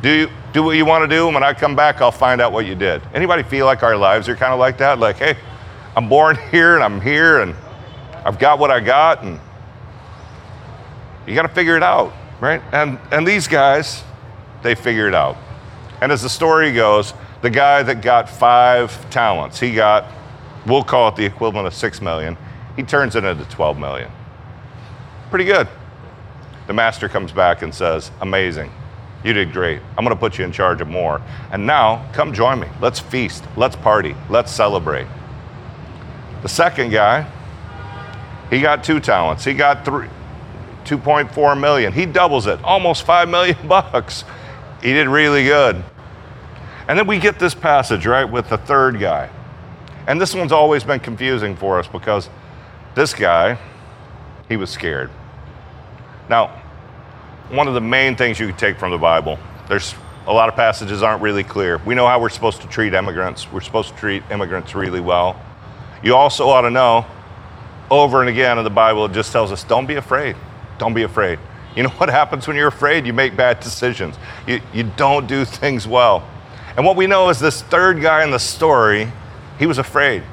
Do 0.00 0.10
you, 0.10 0.30
do 0.52 0.62
what 0.62 0.76
you 0.76 0.86
want 0.86 1.08
to 1.08 1.16
do. 1.16 1.26
And 1.26 1.34
when 1.34 1.44
I 1.44 1.52
come 1.52 1.76
back, 1.76 2.00
I'll 2.00 2.10
find 2.10 2.40
out 2.40 2.50
what 2.50 2.66
you 2.66 2.74
did. 2.74 3.02
Anybody 3.14 3.42
feel 3.42 3.66
like 3.66 3.82
our 3.82 3.96
lives 3.96 4.28
are 4.28 4.34
kind 4.34 4.52
of 4.52 4.58
like 4.58 4.78
that? 4.78 4.98
Like, 4.98 5.16
hey, 5.16 5.36
I'm 5.94 6.08
born 6.08 6.36
here 6.50 6.74
and 6.74 6.82
I'm 6.82 7.00
here 7.00 7.40
and 7.40 7.54
I've 8.24 8.38
got 8.38 8.58
what 8.58 8.70
I 8.70 8.80
got 8.80 9.22
and 9.22 9.38
you 11.26 11.34
got 11.34 11.42
to 11.42 11.48
figure 11.48 11.76
it 11.76 11.82
out, 11.82 12.12
right? 12.40 12.62
And 12.72 12.98
and 13.12 13.26
these 13.26 13.46
guys, 13.46 14.02
they 14.62 14.74
figure 14.74 15.06
it 15.06 15.14
out. 15.14 15.36
And 16.00 16.10
as 16.10 16.22
the 16.22 16.28
story 16.28 16.72
goes, 16.72 17.14
the 17.42 17.50
guy 17.50 17.82
that 17.82 18.02
got 18.02 18.28
five 18.28 19.08
talents, 19.10 19.60
he 19.60 19.72
got, 19.72 20.06
we'll 20.66 20.84
call 20.84 21.08
it 21.08 21.16
the 21.16 21.24
equivalent 21.24 21.66
of 21.66 21.74
six 21.74 22.00
million. 22.00 22.36
He 22.76 22.82
turns 22.82 23.16
it 23.16 23.24
into 23.24 23.44
12 23.44 23.78
million. 23.78 24.10
Pretty 25.30 25.44
good. 25.44 25.68
The 26.66 26.72
master 26.72 27.08
comes 27.08 27.32
back 27.32 27.62
and 27.62 27.74
says, 27.74 28.10
Amazing. 28.20 28.70
You 29.24 29.32
did 29.32 29.52
great. 29.52 29.80
I'm 29.96 30.04
going 30.04 30.16
to 30.16 30.20
put 30.20 30.38
you 30.38 30.44
in 30.44 30.50
charge 30.50 30.80
of 30.80 30.88
more. 30.88 31.22
And 31.52 31.64
now, 31.64 32.08
come 32.12 32.32
join 32.32 32.58
me. 32.58 32.66
Let's 32.80 32.98
feast. 32.98 33.44
Let's 33.56 33.76
party. 33.76 34.16
Let's 34.28 34.50
celebrate. 34.50 35.06
The 36.42 36.48
second 36.48 36.90
guy, 36.90 37.30
he 38.50 38.60
got 38.60 38.82
two 38.82 38.98
talents. 38.98 39.44
He 39.44 39.54
got 39.54 39.84
three, 39.84 40.08
2.4 40.84 41.60
million. 41.60 41.92
He 41.92 42.04
doubles 42.04 42.48
it, 42.48 42.62
almost 42.64 43.04
5 43.04 43.28
million 43.28 43.56
bucks. 43.68 44.24
He 44.82 44.92
did 44.92 45.06
really 45.06 45.44
good. 45.44 45.84
And 46.88 46.98
then 46.98 47.06
we 47.06 47.20
get 47.20 47.38
this 47.38 47.54
passage, 47.54 48.06
right, 48.06 48.24
with 48.24 48.48
the 48.48 48.58
third 48.58 48.98
guy. 48.98 49.30
And 50.06 50.20
this 50.20 50.34
one's 50.34 50.52
always 50.52 50.84
been 50.84 51.00
confusing 51.00 51.56
for 51.56 51.78
us 51.78 51.86
because 51.86 52.28
this 52.94 53.14
guy, 53.14 53.58
he 54.48 54.56
was 54.56 54.70
scared. 54.70 55.10
Now, 56.28 56.62
one 57.50 57.68
of 57.68 57.74
the 57.74 57.80
main 57.80 58.16
things 58.16 58.40
you 58.40 58.48
can 58.48 58.56
take 58.56 58.78
from 58.78 58.90
the 58.90 58.98
Bible, 58.98 59.38
there's 59.68 59.94
a 60.26 60.32
lot 60.32 60.48
of 60.48 60.54
passages 60.54 61.02
aren't 61.02 61.22
really 61.22 61.44
clear. 61.44 61.78
We 61.78 61.94
know 61.94 62.06
how 62.06 62.20
we're 62.20 62.28
supposed 62.28 62.62
to 62.62 62.68
treat 62.68 62.94
immigrants. 62.94 63.50
We're 63.52 63.60
supposed 63.60 63.90
to 63.90 63.96
treat 63.96 64.22
immigrants 64.30 64.74
really 64.74 65.00
well. 65.00 65.40
You 66.02 66.14
also 66.14 66.48
ought 66.48 66.62
to 66.62 66.70
know 66.70 67.06
over 67.90 68.20
and 68.20 68.28
again 68.28 68.58
in 68.58 68.64
the 68.64 68.70
Bible, 68.70 69.04
it 69.06 69.12
just 69.12 69.32
tells 69.32 69.52
us 69.52 69.64
don't 69.64 69.86
be 69.86 69.96
afraid. 69.96 70.36
Don't 70.78 70.94
be 70.94 71.02
afraid. 71.02 71.38
You 71.76 71.82
know 71.84 71.88
what 71.98 72.08
happens 72.08 72.46
when 72.48 72.56
you're 72.56 72.68
afraid? 72.68 73.06
You 73.06 73.12
make 73.12 73.36
bad 73.36 73.60
decisions, 73.60 74.16
you, 74.46 74.60
you 74.72 74.84
don't 74.96 75.26
do 75.26 75.44
things 75.44 75.86
well. 75.86 76.28
And 76.76 76.86
what 76.86 76.96
we 76.96 77.06
know 77.06 77.28
is 77.28 77.38
this 77.38 77.60
third 77.62 78.00
guy 78.00 78.24
in 78.24 78.30
the 78.30 78.38
story, 78.38 79.12
he 79.62 79.66
was 79.66 79.78
afraid. 79.78 80.24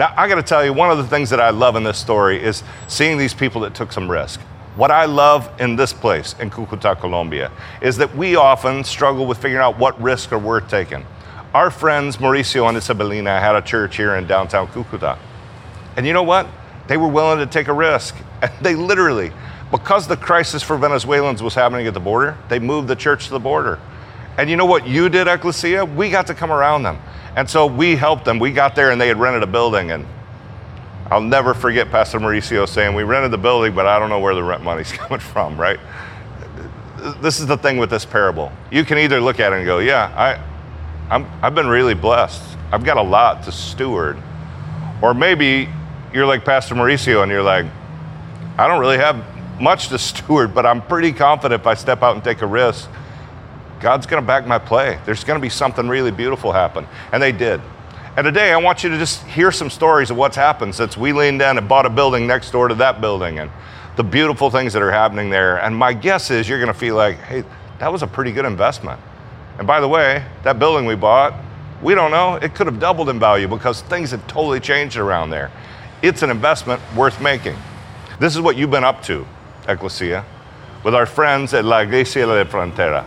Now, 0.00 0.12
I 0.16 0.26
got 0.26 0.34
to 0.34 0.42
tell 0.42 0.64
you, 0.64 0.72
one 0.72 0.90
of 0.90 0.98
the 0.98 1.06
things 1.06 1.30
that 1.30 1.38
I 1.38 1.50
love 1.50 1.76
in 1.76 1.84
this 1.84 1.96
story 1.96 2.42
is 2.42 2.64
seeing 2.88 3.16
these 3.16 3.32
people 3.32 3.60
that 3.60 3.72
took 3.72 3.92
some 3.92 4.10
risk. 4.10 4.40
What 4.74 4.90
I 4.90 5.04
love 5.04 5.48
in 5.60 5.76
this 5.76 5.92
place, 5.92 6.34
in 6.40 6.50
Cucuta, 6.50 6.98
Colombia, 6.98 7.52
is 7.80 7.98
that 7.98 8.16
we 8.16 8.34
often 8.34 8.82
struggle 8.82 9.26
with 9.26 9.38
figuring 9.38 9.62
out 9.62 9.78
what 9.78 10.02
risks 10.02 10.32
are 10.32 10.40
worth 10.40 10.68
taking. 10.68 11.06
Our 11.54 11.70
friends 11.70 12.16
Mauricio 12.16 12.68
and 12.68 12.76
Isabelina 12.76 13.38
had 13.38 13.54
a 13.54 13.62
church 13.62 13.96
here 13.96 14.16
in 14.16 14.26
downtown 14.26 14.66
Cucuta. 14.66 15.16
And 15.96 16.04
you 16.04 16.12
know 16.12 16.24
what? 16.24 16.48
They 16.88 16.96
were 16.96 17.06
willing 17.06 17.38
to 17.38 17.46
take 17.46 17.68
a 17.68 17.72
risk. 17.72 18.16
And 18.42 18.50
they 18.60 18.74
literally, 18.74 19.30
because 19.70 20.08
the 20.08 20.16
crisis 20.16 20.64
for 20.64 20.76
Venezuelans 20.76 21.44
was 21.44 21.54
happening 21.54 21.86
at 21.86 21.94
the 21.94 22.00
border, 22.00 22.36
they 22.48 22.58
moved 22.58 22.88
the 22.88 22.96
church 22.96 23.26
to 23.26 23.30
the 23.30 23.38
border. 23.38 23.78
And 24.36 24.50
you 24.50 24.56
know 24.56 24.66
what 24.66 24.84
you 24.88 25.08
did, 25.08 25.28
Ecclesia? 25.28 25.84
We 25.84 26.10
got 26.10 26.26
to 26.26 26.34
come 26.34 26.50
around 26.50 26.82
them. 26.82 26.98
And 27.36 27.48
so 27.48 27.66
we 27.66 27.96
helped 27.96 28.24
them. 28.24 28.38
We 28.38 28.52
got 28.52 28.74
there 28.74 28.90
and 28.90 29.00
they 29.00 29.08
had 29.08 29.18
rented 29.18 29.42
a 29.42 29.46
building. 29.46 29.90
And 29.90 30.06
I'll 31.10 31.20
never 31.20 31.54
forget 31.54 31.90
Pastor 31.90 32.18
Mauricio 32.18 32.68
saying, 32.68 32.94
We 32.94 33.02
rented 33.02 33.30
the 33.30 33.38
building, 33.38 33.74
but 33.74 33.86
I 33.86 33.98
don't 33.98 34.10
know 34.10 34.20
where 34.20 34.34
the 34.34 34.42
rent 34.42 34.62
money's 34.62 34.92
coming 34.92 35.20
from, 35.20 35.58
right? 35.58 35.80
This 37.20 37.40
is 37.40 37.46
the 37.46 37.56
thing 37.56 37.78
with 37.78 37.90
this 37.90 38.04
parable. 38.04 38.52
You 38.70 38.84
can 38.84 38.98
either 38.98 39.20
look 39.20 39.40
at 39.40 39.52
it 39.52 39.56
and 39.56 39.66
go, 39.66 39.78
Yeah, 39.78 40.12
I, 40.16 41.14
I'm, 41.14 41.26
I've 41.42 41.54
been 41.54 41.68
really 41.68 41.94
blessed. 41.94 42.42
I've 42.70 42.84
got 42.84 42.96
a 42.96 43.02
lot 43.02 43.44
to 43.44 43.52
steward. 43.52 44.18
Or 45.00 45.14
maybe 45.14 45.68
you're 46.12 46.26
like 46.26 46.44
Pastor 46.44 46.74
Mauricio 46.74 47.22
and 47.22 47.30
you're 47.30 47.42
like, 47.42 47.66
I 48.58 48.66
don't 48.66 48.80
really 48.80 48.98
have 48.98 49.24
much 49.60 49.88
to 49.88 49.98
steward, 49.98 50.54
but 50.54 50.66
I'm 50.66 50.82
pretty 50.82 51.12
confident 51.12 51.60
if 51.60 51.66
I 51.66 51.74
step 51.74 52.02
out 52.02 52.14
and 52.14 52.24
take 52.24 52.42
a 52.42 52.46
risk, 52.46 52.88
God's 53.80 54.06
going 54.06 54.22
to 54.22 54.26
back 54.26 54.46
my 54.46 54.58
play. 54.58 54.98
There's 55.04 55.24
going 55.24 55.38
to 55.38 55.42
be 55.42 55.48
something 55.48 55.88
really 55.88 56.10
beautiful 56.10 56.52
happen. 56.52 56.86
And 57.12 57.22
they 57.22 57.32
did. 57.32 57.60
And 58.16 58.24
today 58.24 58.52
I 58.52 58.56
want 58.56 58.82
you 58.82 58.90
to 58.90 58.98
just 58.98 59.24
hear 59.26 59.52
some 59.52 59.70
stories 59.70 60.10
of 60.10 60.16
what's 60.16 60.34
happened 60.34 60.74
since 60.74 60.96
we 60.96 61.12
leaned 61.12 61.40
in 61.40 61.56
and 61.56 61.68
bought 61.68 61.86
a 61.86 61.90
building 61.90 62.26
next 62.26 62.50
door 62.50 62.66
to 62.66 62.74
that 62.76 63.00
building 63.00 63.38
and 63.38 63.50
the 63.94 64.02
beautiful 64.02 64.50
things 64.50 64.72
that 64.72 64.82
are 64.82 64.90
happening 64.90 65.30
there. 65.30 65.58
And 65.58 65.76
my 65.76 65.92
guess 65.92 66.30
is 66.30 66.48
you're 66.48 66.58
going 66.58 66.72
to 66.72 66.78
feel 66.78 66.96
like, 66.96 67.16
hey, 67.18 67.44
that 67.78 67.92
was 67.92 68.02
a 68.02 68.08
pretty 68.08 68.32
good 68.32 68.44
investment. 68.44 69.00
And 69.58 69.66
by 69.66 69.80
the 69.80 69.88
way, 69.88 70.24
that 70.42 70.58
building 70.58 70.84
we 70.84 70.96
bought, 70.96 71.34
we 71.80 71.94
don't 71.94 72.10
know, 72.10 72.34
it 72.34 72.56
could 72.56 72.66
have 72.66 72.80
doubled 72.80 73.08
in 73.08 73.20
value 73.20 73.46
because 73.46 73.82
things 73.82 74.10
have 74.10 74.26
totally 74.26 74.58
changed 74.58 74.96
around 74.96 75.30
there. 75.30 75.52
It's 76.02 76.22
an 76.22 76.30
investment 76.30 76.82
worth 76.96 77.20
making. 77.20 77.56
This 78.18 78.34
is 78.34 78.40
what 78.40 78.56
you've 78.56 78.70
been 78.70 78.82
up 78.82 79.02
to, 79.04 79.24
Ecclesia, 79.68 80.24
with 80.82 80.94
our 80.94 81.06
friends 81.06 81.54
at 81.54 81.64
La 81.64 81.78
Iglesia 81.78 82.26
de 82.26 82.34
la 82.34 82.44
Frontera. 82.44 83.04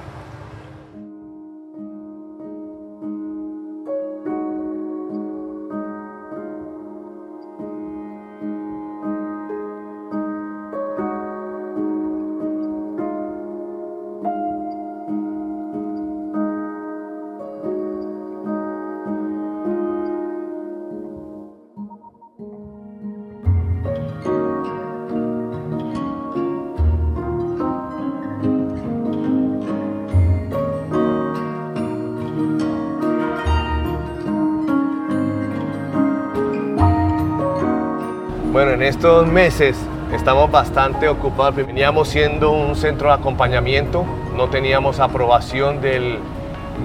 Estos 39.02 39.26
meses 39.26 39.76
estamos 40.14 40.52
bastante 40.52 41.10
ocupados. 41.10 41.56
Veníamos 41.56 42.08
siendo 42.08 42.52
un 42.52 42.76
centro 42.76 43.08
de 43.08 43.16
acompañamiento, 43.16 44.06
no 44.38 44.50
teníamos 44.50 45.00
aprobación 45.00 45.82
del 45.82 46.20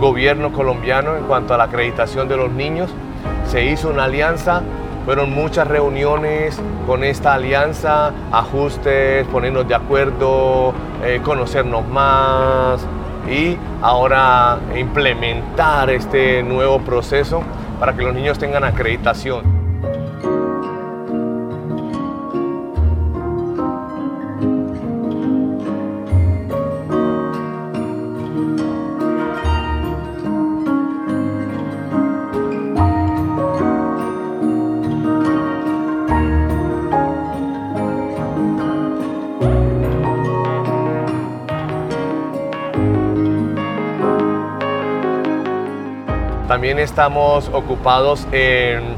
gobierno 0.01 0.51
colombiano 0.51 1.15
en 1.19 1.25
cuanto 1.25 1.53
a 1.53 1.59
la 1.59 1.65
acreditación 1.65 2.27
de 2.27 2.39
los 2.39 2.51
niños. 2.51 2.89
Se 3.47 3.67
hizo 3.67 3.91
una 3.91 4.05
alianza, 4.05 4.63
fueron 5.05 5.31
muchas 5.31 5.69
reuniones 5.69 6.59
con 6.87 7.05
esta 7.05 7.35
alianza, 7.35 8.13
ajustes, 8.33 9.27
ponernos 9.27 9.69
de 9.69 9.75
acuerdo, 9.75 10.73
eh, 11.05 11.21
conocernos 11.23 11.87
más 11.87 12.81
y 13.31 13.59
ahora 13.83 14.59
implementar 14.75 15.91
este 15.91 16.43
nuevo 16.43 16.79
proceso 16.79 17.43
para 17.79 17.93
que 17.93 18.01
los 18.01 18.15
niños 18.15 18.39
tengan 18.39 18.65
acreditación. 18.65 19.56
También 46.57 46.79
estamos 46.79 47.51
ocupados 47.53 48.27
en 48.33 48.97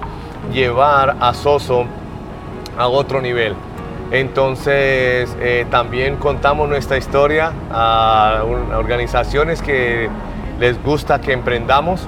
llevar 0.53 1.17
a 1.19 1.35
Soso 1.35 1.87
a 2.79 2.87
otro 2.87 3.21
nivel. 3.21 3.57
Entonces 4.13 5.37
eh, 5.41 5.67
también 5.69 6.19
contamos 6.19 6.69
nuestra 6.69 6.99
historia 6.99 7.51
a, 7.73 8.45
organizaciones 8.77 9.61
que 9.61 10.09
les 10.61 10.81
gusta 10.85 11.21
que 11.21 11.33
emprendamos 11.33 12.07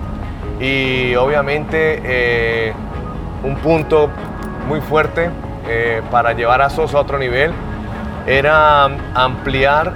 y 0.61 1.17
obviamente 1.17 2.01
eh, 2.05 2.73
un 3.43 3.57
punto 3.57 4.09
muy 4.69 4.81
fuerte 4.81 5.31
eh, 5.67 6.01
para 6.13 6.33
llevar 6.33 6.63
a 6.63 6.71
Soso 6.71 6.97
a 6.97 7.01
otro 7.01 7.19
nivel 7.19 7.51
era 8.25 8.85
ampliar 9.15 9.95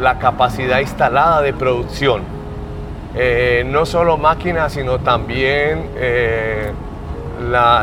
la 0.00 0.18
capacidad 0.18 0.80
instalada 0.80 1.42
de 1.42 1.52
producción 1.52 2.37
eh, 3.20 3.64
no 3.66 3.84
solo 3.84 4.16
máquinas, 4.16 4.72
sino 4.72 5.00
también 5.00 5.90
eh, 5.96 6.72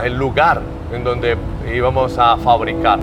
el 0.04 0.18
lugar 0.18 0.62
en 0.94 1.04
donde 1.04 1.36
íbamos 1.74 2.18
a 2.18 2.38
fabricar. 2.38 3.00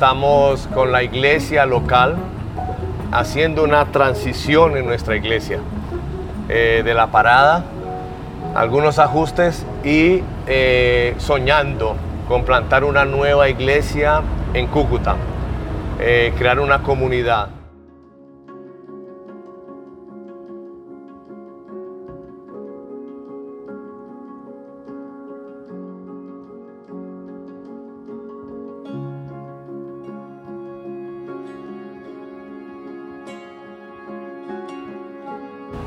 Estamos 0.00 0.66
con 0.72 0.92
la 0.92 1.02
iglesia 1.02 1.66
local 1.66 2.16
haciendo 3.12 3.62
una 3.62 3.84
transición 3.92 4.78
en 4.78 4.86
nuestra 4.86 5.14
iglesia. 5.14 5.58
Eh, 6.48 6.80
de 6.82 6.94
la 6.94 7.08
parada, 7.08 7.64
algunos 8.54 8.98
ajustes 8.98 9.66
y 9.84 10.22
eh, 10.46 11.14
soñando 11.18 11.96
con 12.28 12.46
plantar 12.46 12.84
una 12.84 13.04
nueva 13.04 13.50
iglesia 13.50 14.22
en 14.54 14.68
Cúcuta, 14.68 15.16
eh, 15.98 16.32
crear 16.38 16.60
una 16.60 16.82
comunidad. 16.82 17.48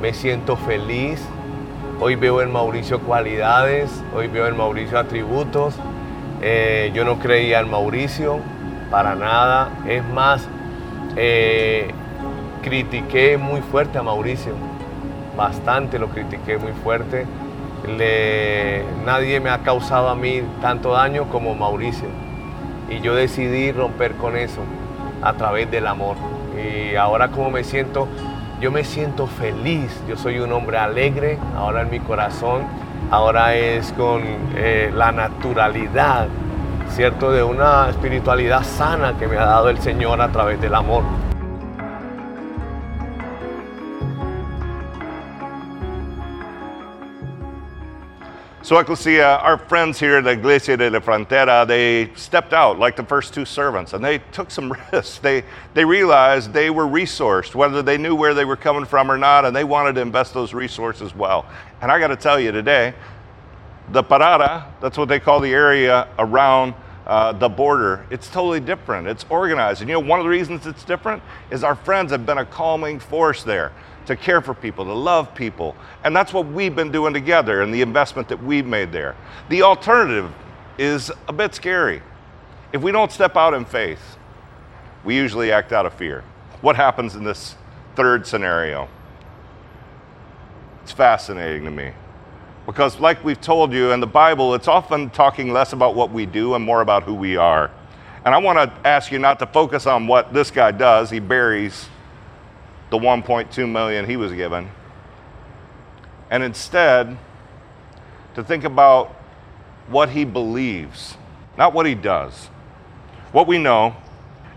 Me 0.04 0.14
siento 0.14 0.58
feliz. 0.58 1.26
Hoy 2.02 2.18
veo 2.18 2.42
en 2.42 2.52
Mauricio 2.52 3.00
cualidades, 3.00 4.04
hoy 4.14 4.28
veo 4.28 4.48
en 4.48 4.58
Mauricio 4.58 5.00
atributos. 5.00 5.76
Eh, 6.42 6.92
yo 6.94 7.06
no 7.06 7.20
creía 7.20 7.62
en 7.62 7.72
Mauricio 7.72 8.40
para 8.92 9.16
nada. 9.16 9.70
Es 9.88 10.04
más, 10.04 10.46
eh, 11.16 11.92
critiqué 12.62 13.38
muy 13.38 13.62
fuerte 13.62 13.98
a 13.98 14.04
Mauricio. 14.04 14.52
Bastante 15.38 15.98
lo 16.00 16.10
critiqué 16.10 16.58
muy 16.58 16.74
fuerte. 16.84 17.26
Le- 17.98 18.84
nadie 19.06 19.40
me 19.40 19.52
ha 19.52 19.60
causado 19.60 20.10
a 20.10 20.16
mí 20.16 20.42
tanto 20.62 20.92
daño 20.92 21.30
como 21.30 21.56
Mauricio. 21.56 22.10
Y 22.90 23.00
yo 23.00 23.16
decidí 23.16 23.72
romper 23.72 24.16
con 24.16 24.36
eso 24.36 24.60
a 25.22 25.32
través 25.36 25.72
del 25.72 25.88
amor. 25.88 26.18
Y 26.62 26.94
ahora 26.98 27.30
como 27.30 27.52
me 27.52 27.64
siento, 27.64 28.10
yo 28.63 28.72
me 28.72 28.86
siento 28.86 29.27
feliz. 29.27 29.91
Yo 30.08 30.15
soy 30.15 30.39
un 30.39 30.53
hombre 30.53 30.77
alegre, 30.77 31.38
ahora 31.58 31.82
en 31.82 31.89
mi 31.89 32.00
corazón, 32.00 32.62
ahora 33.12 33.55
es 33.55 33.91
con 33.91 34.24
eh, 34.55 34.89
la 34.96 35.12
naturalidad, 35.12 36.29
¿cierto? 36.91 37.29
De 37.34 37.43
una 37.43 37.89
espiritualidad 37.89 38.63
sana 38.63 39.17
que 39.20 39.27
me 39.27 39.36
ha 39.36 39.46
dado 39.46 39.67
el 39.67 39.79
Señor 39.79 40.22
a 40.22 40.29
través 40.29 40.62
del 40.62 40.75
amor. 40.75 41.03
So, 48.74 48.80
Ecclesia, 48.80 49.38
our 49.38 49.60
friends 49.60 50.00
here 50.00 50.18
at 50.18 50.25
Iglesia 50.25 50.75
de 50.75 50.89
la 50.89 50.98
Frontera, 50.98 51.68
they 51.68 52.12
stepped 52.15 52.53
out 52.53 52.80
like 52.80 52.96
the 52.96 53.03
first 53.03 53.32
two 53.32 53.46
servants 53.46 53.94
and 53.94 54.03
they 54.03 54.18
took 54.32 54.50
some 54.50 54.74
risks. 54.92 55.20
They, 55.20 55.44
they 55.75 55.86
realized 55.86 56.53
they 56.53 56.72
were 56.72 56.88
resourced, 56.88 57.53
whether 57.53 57.84
they 57.84 58.00
knew 58.00 58.15
where 58.15 58.34
they 58.34 58.46
were 58.46 58.56
coming 58.56 58.86
from 58.86 59.12
or 59.12 59.18
not, 59.20 59.46
and 59.46 59.56
they 59.56 59.63
wanted 59.63 59.94
to 59.94 60.01
invest 60.01 60.34
those 60.34 60.56
resources 60.56 61.13
well. 61.13 61.46
And 61.84 61.92
I 61.92 62.00
got 62.00 62.08
to 62.08 62.15
tell 62.15 62.39
you 62.39 62.51
today, 62.51 62.96
the 63.92 64.03
Parada, 64.03 64.65
that's 64.82 64.98
what 64.98 65.08
they 65.08 65.20
call 65.20 65.39
the 65.39 65.53
area 65.53 66.08
around 66.17 66.74
uh, 67.06 67.32
the 67.32 67.50
border, 67.50 68.08
it's 68.10 68.28
totally 68.28 68.60
different. 68.60 69.08
It's 69.08 69.24
organized. 69.30 69.82
And 69.82 69.89
you 69.89 69.93
know, 69.93 70.00
one 70.00 70.19
of 70.19 70.24
the 70.24 70.32
reasons 70.32 70.65
it's 70.65 70.84
different 70.84 71.21
is 71.52 71.63
our 71.63 71.76
friends 71.76 72.12
have 72.12 72.26
been 72.26 72.39
a 72.39 72.45
calming 72.45 73.00
force 73.00 73.43
there 73.43 73.71
to 74.06 74.16
care 74.16 74.42
for 74.42 74.54
people, 74.54 74.86
to 74.86 74.94
love 74.94 75.34
people. 75.34 75.76
And 76.04 76.16
that's 76.16 76.34
what 76.34 76.48
we've 76.48 76.76
been 76.76 76.92
doing 76.92 77.13
together 77.13 77.62
and 77.62 77.74
the 77.74 77.82
investment 77.82 78.28
that 78.30 78.44
we've 78.44 78.66
made 78.66 78.92
there. 78.92 79.16
The 79.50 79.62
alternative 79.62 80.32
is 80.78 81.12
a 81.28 81.34
bit 81.34 81.56
scary. 81.56 82.02
If 82.72 82.82
we 82.82 82.92
don't 82.92 83.12
step 83.12 83.38
out 83.38 83.54
in 83.54 83.66
faith, 83.66 84.18
we 85.04 85.16
usually 85.16 85.52
act 85.52 85.72
out 85.72 85.86
of 85.86 85.94
fear. 85.94 86.24
What 86.62 86.76
happens 86.76 87.16
in 87.16 87.24
this 87.24 87.56
third 87.96 88.26
scenario? 88.26 88.89
It's 90.82 90.92
fascinating 90.92 91.66
to 91.66 91.72
me. 91.72 91.92
Because, 92.66 93.00
like 93.00 93.24
we've 93.24 93.42
told 93.42 93.74
you 93.74 93.92
in 93.92 94.00
the 94.00 94.08
Bible, 94.08 94.54
it's 94.56 94.68
often 94.70 95.10
talking 95.10 95.52
less 95.52 95.74
about 95.74 95.96
what 95.96 96.12
we 96.12 96.26
do 96.26 96.56
and 96.56 96.63
more 96.63 96.82
about 96.82 97.04
who 97.04 97.13
we 97.13 97.36
are. 97.36 97.70
And 98.26 98.34
I 98.34 98.38
want 98.38 98.58
to 98.58 98.88
ask 98.88 99.12
you 99.12 99.20
not 99.20 99.39
to 99.39 99.48
focus 99.48 99.86
on 99.86 100.08
what 100.08 100.34
this 100.34 100.50
guy 100.50 100.72
does. 100.72 101.10
He 101.10 101.20
buries 101.20 101.88
the 102.93 102.99
1.2 102.99 103.67
million 103.67 104.06
he 104.06 104.17
was 104.17 104.32
given. 104.34 104.69
And 106.29 106.43
instead, 106.43 107.17
to 108.36 108.43
think 108.43 108.65
about 108.65 109.08
what 109.88 110.10
he 110.10 110.25
believes, 110.25 111.17
not 111.58 111.73
what 111.73 111.88
he 111.88 111.95
does. 111.95 112.49
What 113.32 113.47
we 113.47 113.58
know 113.58 113.95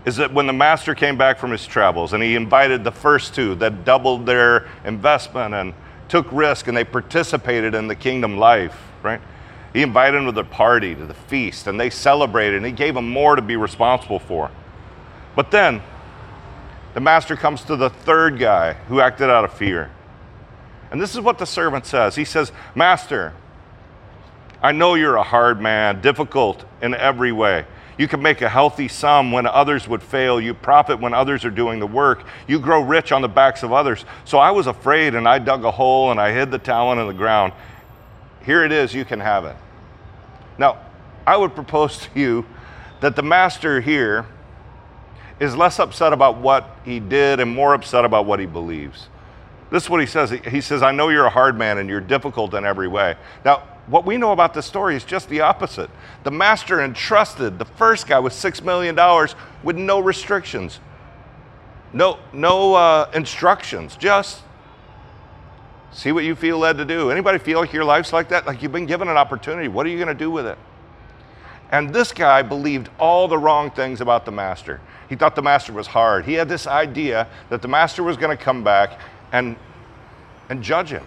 is 0.05 0.17
that 0.17 0.31
when 0.31 0.45
the 0.45 0.53
master 0.53 0.93
came 0.93 1.17
back 1.17 1.39
from 1.39 1.49
his 1.49 1.65
travels 1.65 2.13
and 2.13 2.21
he 2.21 2.35
invited 2.35 2.83
the 2.83 2.91
first 2.91 3.33
two 3.33 3.55
that 3.55 3.83
doubled 3.83 4.27
their 4.27 4.67
investment 4.85 5.55
and 5.55 5.73
took 6.07 6.31
risk 6.31 6.67
and 6.67 6.77
they 6.77 6.83
participated 6.83 7.73
in 7.73 7.87
the 7.87 7.95
kingdom 7.95 8.37
life, 8.37 8.77
right? 9.01 9.19
He 9.73 9.81
invited 9.81 10.15
them 10.15 10.25
to 10.27 10.31
the 10.31 10.43
party, 10.43 10.93
to 10.93 11.07
the 11.07 11.15
feast, 11.15 11.65
and 11.65 11.79
they 11.79 11.89
celebrated 11.89 12.57
and 12.57 12.65
he 12.67 12.71
gave 12.71 12.93
them 12.93 13.09
more 13.09 13.35
to 13.35 13.41
be 13.41 13.55
responsible 13.55 14.19
for. 14.19 14.51
But 15.35 15.49
then 15.49 15.81
the 16.97 17.01
master 17.01 17.35
comes 17.35 17.61
to 17.61 17.75
the 17.75 17.91
third 17.91 18.39
guy 18.39 18.73
who 18.73 19.01
acted 19.01 19.29
out 19.29 19.45
of 19.45 19.53
fear. 19.53 19.91
And 20.89 20.99
this 20.99 21.13
is 21.13 21.21
what 21.21 21.37
the 21.37 21.45
servant 21.45 21.85
says. 21.85 22.15
He 22.15 22.25
says, 22.25 22.51
Master, 22.73 23.35
I 24.63 24.71
know 24.71 24.95
you're 24.95 25.17
a 25.17 25.21
hard 25.21 25.61
man, 25.61 26.01
difficult 26.01 26.65
in 26.81 26.95
every 26.95 27.31
way. 27.31 27.67
You 27.99 28.07
can 28.07 28.23
make 28.23 28.41
a 28.41 28.49
healthy 28.49 28.87
sum 28.87 29.31
when 29.31 29.45
others 29.45 29.87
would 29.87 30.01
fail. 30.01 30.41
You 30.41 30.55
profit 30.55 30.99
when 30.99 31.13
others 31.13 31.45
are 31.45 31.51
doing 31.51 31.79
the 31.79 31.85
work. 31.85 32.23
You 32.47 32.57
grow 32.57 32.81
rich 32.81 33.11
on 33.11 33.21
the 33.21 33.29
backs 33.29 33.61
of 33.61 33.71
others. 33.71 34.03
So 34.25 34.39
I 34.39 34.49
was 34.49 34.65
afraid 34.65 35.13
and 35.13 35.27
I 35.27 35.37
dug 35.37 35.65
a 35.65 35.71
hole 35.71 36.09
and 36.09 36.19
I 36.19 36.31
hid 36.31 36.49
the 36.49 36.57
talent 36.57 36.99
in 36.99 37.05
the 37.05 37.13
ground. 37.13 37.53
Here 38.43 38.63
it 38.63 38.71
is, 38.71 38.95
you 38.95 39.05
can 39.05 39.19
have 39.19 39.45
it. 39.45 39.55
Now, 40.57 40.79
I 41.27 41.37
would 41.37 41.53
propose 41.53 41.99
to 41.99 42.19
you 42.19 42.47
that 43.01 43.15
the 43.15 43.21
master 43.21 43.81
here 43.81 44.25
is 45.39 45.55
less 45.55 45.79
upset 45.79 46.13
about 46.13 46.37
what 46.37 46.77
he 46.83 46.99
did 46.99 47.39
and 47.39 47.53
more 47.53 47.73
upset 47.73 48.05
about 48.05 48.25
what 48.25 48.39
he 48.39 48.45
believes. 48.45 49.07
This 49.69 49.83
is 49.83 49.89
what 49.89 49.99
he 49.99 50.05
says. 50.05 50.31
He- 50.31 50.61
says, 50.61 50.81
I 50.81 50.91
know 50.91 51.09
you're 51.09 51.25
a 51.25 51.29
hard 51.31 51.57
man 51.57 51.77
and 51.77 51.89
you're 51.89 52.01
difficult 52.01 52.53
in 52.53 52.65
every 52.65 52.87
way. 52.87 53.15
Now, 53.43 53.63
what 53.87 54.05
we 54.05 54.17
know 54.17 54.31
about 54.31 54.53
this 54.53 54.65
story 54.65 54.95
is 54.95 55.03
just 55.03 55.29
the 55.29 55.41
opposite. 55.41 55.89
The 56.23 56.31
master 56.31 56.81
entrusted 56.81 57.59
the 57.59 57.65
first 57.65 58.07
guy 58.07 58.19
with 58.19 58.33
$6 58.33 58.63
million 58.63 58.95
with 59.63 59.77
no 59.77 59.99
restrictions, 59.99 60.79
no, 61.93 62.19
no 62.33 62.75
uh, 62.75 63.09
instructions, 63.13 63.95
just 63.95 64.41
see 65.91 66.11
what 66.11 66.25
you 66.25 66.35
feel 66.35 66.57
led 66.57 66.77
to 66.77 66.85
do. 66.85 67.11
Anybody 67.11 67.37
feel 67.37 67.59
like 67.59 67.71
your 67.71 67.85
life's 67.85 68.11
like 68.11 68.29
that? 68.29 68.45
Like 68.45 68.61
you've 68.61 68.73
been 68.73 68.85
given 68.85 69.07
an 69.07 69.17
opportunity. 69.17 69.67
What 69.67 69.85
are 69.85 69.89
you 69.89 69.97
going 69.97 70.09
to 70.09 70.13
do 70.13 70.29
with 70.29 70.45
it? 70.45 70.57
And 71.71 71.93
this 71.93 72.13
guy 72.13 72.41
believed 72.41 72.89
all 72.99 73.27
the 73.27 73.37
wrong 73.37 73.71
things 73.71 73.99
about 73.99 74.25
the 74.25 74.31
master. 74.31 74.79
He 75.09 75.15
thought 75.15 75.35
the 75.35 75.41
master 75.41 75.73
was 75.73 75.87
hard. 75.87 76.25
He 76.25 76.33
had 76.33 76.49
this 76.49 76.67
idea 76.67 77.27
that 77.49 77.61
the 77.61 77.67
master 77.67 78.03
was 78.03 78.17
going 78.17 78.35
to 78.35 78.41
come 78.41 78.63
back 78.63 78.99
and, 79.31 79.55
and 80.49 80.61
judge 80.61 80.89
him. 80.89 81.05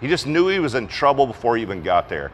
He 0.00 0.08
just 0.08 0.26
knew 0.26 0.48
he 0.48 0.58
was 0.58 0.74
in 0.74 0.88
trouble 0.88 1.26
before 1.26 1.56
he 1.56 1.62
even 1.62 1.82
got 1.82 2.08
there. 2.08 2.32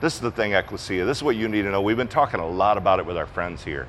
This 0.00 0.14
is 0.14 0.20
the 0.20 0.30
thing, 0.30 0.52
Ecclesia. 0.52 1.04
This 1.04 1.18
is 1.18 1.22
what 1.22 1.36
you 1.36 1.48
need 1.48 1.62
to 1.62 1.70
know. 1.70 1.80
We've 1.80 1.96
been 1.96 2.08
talking 2.08 2.40
a 2.40 2.48
lot 2.48 2.76
about 2.76 2.98
it 2.98 3.06
with 3.06 3.16
our 3.16 3.26
friends 3.26 3.62
here. 3.62 3.86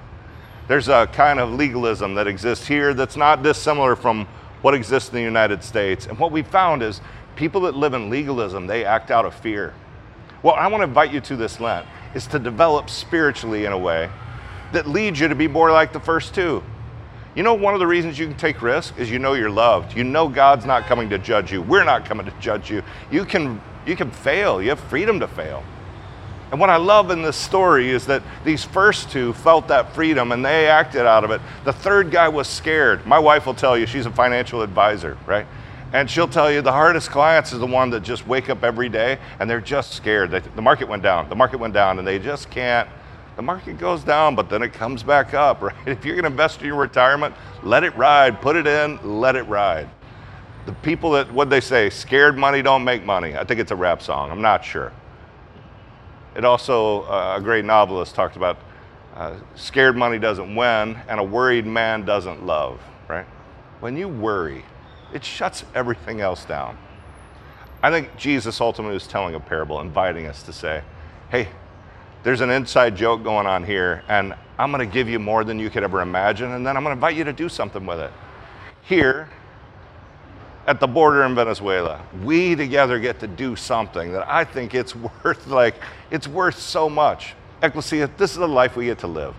There's 0.67 0.87
a 0.87 1.07
kind 1.07 1.39
of 1.39 1.51
legalism 1.51 2.15
that 2.15 2.27
exists 2.27 2.67
here 2.67 2.93
that's 2.93 3.17
not 3.17 3.43
dissimilar 3.43 3.95
from 3.95 4.27
what 4.61 4.73
exists 4.73 5.09
in 5.09 5.15
the 5.15 5.21
United 5.21 5.63
States. 5.63 6.05
And 6.05 6.17
what 6.17 6.31
we 6.31 6.43
found 6.43 6.83
is 6.83 7.01
people 7.35 7.61
that 7.61 7.75
live 7.75 7.93
in 7.93 8.09
legalism, 8.09 8.67
they 8.67 8.85
act 8.85 9.11
out 9.11 9.25
of 9.25 9.33
fear. 9.33 9.73
Well, 10.41 10.55
I 10.55 10.67
want 10.67 10.81
to 10.81 10.85
invite 10.87 11.11
you 11.11 11.19
to 11.21 11.35
this 11.35 11.59
Lent 11.59 11.85
is 12.13 12.27
to 12.27 12.39
develop 12.39 12.89
spiritually 12.89 13.65
in 13.65 13.73
a 13.73 13.77
way 13.77 14.09
that 14.73 14.88
leads 14.88 15.19
you 15.19 15.27
to 15.27 15.36
be 15.36 15.47
more 15.47 15.71
like 15.71 15.93
the 15.93 15.99
first 15.99 16.36
two. 16.36 16.63
You 17.36 17.41
know, 17.41 17.55
one 17.55 17.73
of 17.73 17.79
the 17.79 17.88
reasons 17.88 18.19
you 18.19 18.27
can 18.27 18.38
take 18.38 18.62
risk 18.62 18.97
is 18.99 19.09
you 19.09 19.17
know 19.17 19.33
you're 19.33 19.49
loved. 19.49 19.97
You 19.97 20.03
know 20.03 20.27
God's 20.27 20.65
not 20.65 20.86
coming 20.86 21.09
to 21.09 21.17
judge 21.17 21.51
you. 21.51 21.62
We're 21.62 21.83
not 21.83 22.05
coming 22.05 22.25
to 22.25 22.33
judge 22.39 22.69
you. 22.69 22.83
You 23.12 23.25
can 23.25 23.62
you 23.86 23.95
can 23.95 24.12
fail. 24.12 24.62
You 24.62 24.69
have 24.69 24.79
freedom 24.79 25.19
to 25.19 25.27
fail. 25.27 25.63
And 26.51 26.59
what 26.59 26.69
I 26.69 26.75
love 26.75 27.09
in 27.09 27.23
this 27.23 27.36
story 27.36 27.89
is 27.89 28.05
that 28.05 28.21
these 28.45 28.63
first 28.63 29.09
two 29.09 29.33
felt 29.33 29.67
that 29.69 29.95
freedom 29.95 30.31
and 30.31 30.45
they 30.45 30.67
acted 30.67 31.07
out 31.07 31.23
of 31.23 31.31
it. 31.31 31.41
The 31.65 31.73
third 31.73 32.12
guy 32.12 32.29
was 32.29 32.47
scared. 32.47 33.07
My 33.07 33.17
wife 33.17 33.47
will 33.47 33.55
tell 33.55 33.75
you 33.75 33.88
she's 33.88 34.05
a 34.05 34.12
financial 34.12 34.62
advisor, 34.62 35.17
right? 35.25 35.47
And 35.93 36.09
she'll 36.09 36.27
tell 36.27 36.51
you 36.51 36.62
the 36.62 36.71
hardest 36.71 37.09
clients 37.09 37.53
is 37.53 37.59
the 37.59 37.65
one 37.65 37.89
that 37.89 38.03
just 38.03 38.27
wake 38.27 38.51
up 38.51 38.63
every 38.63 38.88
day 38.88 39.17
and 39.39 39.49
they're 39.49 39.62
just 39.62 39.93
scared. 39.93 40.29
The 40.29 40.62
market 40.62 40.88
went 40.88 41.01
down. 41.01 41.27
The 41.27 41.36
market 41.36 41.59
went 41.59 41.73
down 41.73 41.97
and 41.97 42.07
they 42.07 42.19
just 42.19 42.51
can't. 42.51 42.88
The 43.35 43.41
market 43.41 43.77
goes 43.77 44.03
down, 44.03 44.35
but 44.35 44.49
then 44.49 44.61
it 44.61 44.73
comes 44.73 45.03
back 45.03 45.33
up, 45.33 45.61
right? 45.63 45.75
If 45.85 46.05
you're 46.05 46.15
going 46.15 46.23
to 46.23 46.31
invest 46.31 46.61
in 46.61 46.67
your 46.67 46.75
retirement, 46.75 47.35
let 47.63 47.83
it 47.83 47.95
ride. 47.95 48.41
Put 48.41 48.55
it 48.55 48.67
in, 48.67 49.19
let 49.19 49.35
it 49.35 49.43
ride. 49.43 49.89
The 50.65 50.73
people 50.73 51.11
that, 51.11 51.31
what 51.33 51.49
they 51.49 51.59
say, 51.59 51.89
scared 51.89 52.37
money 52.37 52.61
don't 52.61 52.83
make 52.83 53.03
money. 53.03 53.35
I 53.35 53.43
think 53.43 53.59
it's 53.59 53.71
a 53.71 53.75
rap 53.75 54.01
song. 54.01 54.31
I'm 54.31 54.41
not 54.41 54.63
sure. 54.63 54.93
It 56.35 56.45
also, 56.45 57.03
uh, 57.03 57.35
a 57.37 57.41
great 57.41 57.65
novelist 57.65 58.15
talked 58.15 58.37
about 58.37 58.57
uh, 59.15 59.37
scared 59.55 59.95
money 59.95 60.17
doesn't 60.17 60.55
win, 60.55 60.97
and 61.07 61.19
a 61.19 61.23
worried 61.23 61.67
man 61.67 62.05
doesn't 62.05 62.45
love, 62.45 62.81
right? 63.07 63.25
When 63.79 63.95
you 63.95 64.07
worry, 64.07 64.65
it 65.13 65.23
shuts 65.23 65.65
everything 65.75 66.21
else 66.21 66.45
down. 66.45 66.77
I 67.83 67.91
think 67.91 68.15
Jesus 68.17 68.61
ultimately 68.61 68.95
is 68.95 69.05
telling 69.05 69.35
a 69.35 69.39
parable, 69.39 69.81
inviting 69.81 70.25
us 70.25 70.41
to 70.43 70.53
say, 70.53 70.81
hey, 71.29 71.49
there's 72.23 72.39
an 72.39 72.49
inside 72.49 72.95
joke 72.95 73.23
going 73.23 73.45
on 73.45 73.63
here, 73.63 74.03
and 74.07 74.33
I'm 74.57 74.71
going 74.71 74.88
to 74.88 74.91
give 74.91 75.09
you 75.09 75.19
more 75.19 75.43
than 75.43 75.59
you 75.59 75.69
could 75.69 75.83
ever 75.83 76.01
imagine, 76.01 76.51
and 76.51 76.65
then 76.65 76.77
I'm 76.77 76.83
going 76.83 76.93
to 76.93 76.97
invite 76.97 77.15
you 77.15 77.25
to 77.25 77.33
do 77.33 77.49
something 77.49 77.86
with 77.86 77.99
it. 77.99 78.12
Here, 78.83 79.29
at 80.65 80.79
the 80.79 80.88
border 80.88 81.23
in 81.23 81.36
Venezuela, 81.36 82.01
we 82.23 82.55
together 82.55 82.97
get 82.99 83.19
to 83.19 83.27
do 83.27 83.57
something 83.57 84.13
that 84.13 84.25
I 84.27 84.45
think 84.45 84.73
it's 84.73 84.95
worth 85.23 85.47
like 85.47 85.75
it's 86.12 86.27
worth 86.27 86.57
so 86.57 86.89
much. 86.89 87.33
Ecclesia, 87.62 88.09
this 88.17 88.31
is 88.31 88.38
the 88.38 88.47
life 88.47 88.75
we 88.77 88.86
get 88.86 88.99
to 88.99 89.07
live. 89.07 89.36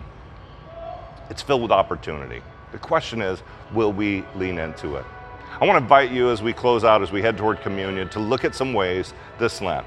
It's 1.31 1.41
filled 1.41 1.63
with 1.63 1.71
opportunity. 1.71 2.43
The 2.73 2.79
question 2.79 3.23
is, 3.23 3.43
will 3.73 3.93
we 3.93 4.25
lean 4.35 4.59
into 4.59 4.97
it? 4.97 5.05
I 5.61 5.65
want 5.65 5.79
to 5.79 5.83
invite 5.83 6.11
you 6.11 6.31
as 6.31 6.43
we 6.43 6.53
close 6.53 6.85
out, 6.85 7.01
as 7.01 7.13
we 7.13 7.23
head 7.23 7.39
toward 7.39 7.61
communion, 7.61 8.09
to 8.11 8.19
look 8.19 8.45
at 8.45 8.55
some 8.55 8.75
ways 8.75 9.15
this 9.39 9.63
Lent 9.63 9.87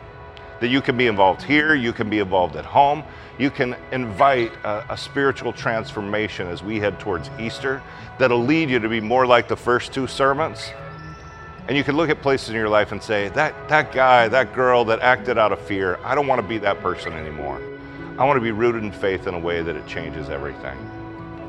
that 0.59 0.69
you 0.69 0.81
can 0.81 0.97
be 0.97 1.07
involved 1.07 1.41
here, 1.41 1.75
you 1.75 1.93
can 1.93 2.09
be 2.09 2.19
involved 2.19 2.55
at 2.55 2.65
home, 2.65 3.03
you 3.37 3.49
can 3.51 3.75
invite 3.91 4.51
a, 4.63 4.85
a, 4.89 4.97
spiritual 4.97 5.53
transformation 5.53 6.47
as 6.47 6.63
we 6.63 6.79
head 6.79 6.99
towards 6.99 7.29
Easter 7.39 7.81
that'll 8.17 8.43
lead 8.43 8.69
you 8.69 8.79
to 8.79 8.89
be 8.89 8.99
more 8.99 9.27
like 9.27 9.47
the 9.47 9.55
first 9.55 9.93
two 9.93 10.07
servants. 10.07 10.71
And 11.67 11.77
you 11.77 11.83
can 11.83 11.95
look 11.95 12.09
at 12.09 12.21
places 12.21 12.49
in 12.49 12.55
your 12.55 12.69
life 12.69 12.91
and 12.91 13.03
say, 13.03 13.27
that, 13.29 13.69
that 13.69 13.91
guy, 13.91 14.27
that 14.29 14.53
girl 14.53 14.85
that 14.85 15.01
acted 15.01 15.37
out 15.37 15.51
of 15.51 15.59
fear, 15.61 15.99
I 16.03 16.15
don't 16.15 16.25
want 16.25 16.41
to 16.41 16.47
be 16.47 16.57
that 16.59 16.79
person 16.81 17.13
anymore. 17.13 17.61
I 18.17 18.25
want 18.25 18.37
to 18.37 18.41
be 18.41 18.51
rooted 18.51 18.83
in 18.83 18.91
faith 18.91 19.27
in 19.27 19.33
a 19.33 19.39
way 19.39 19.61
that 19.61 19.75
it 19.75 19.85
changes 19.85 20.29
everything. 20.29 20.77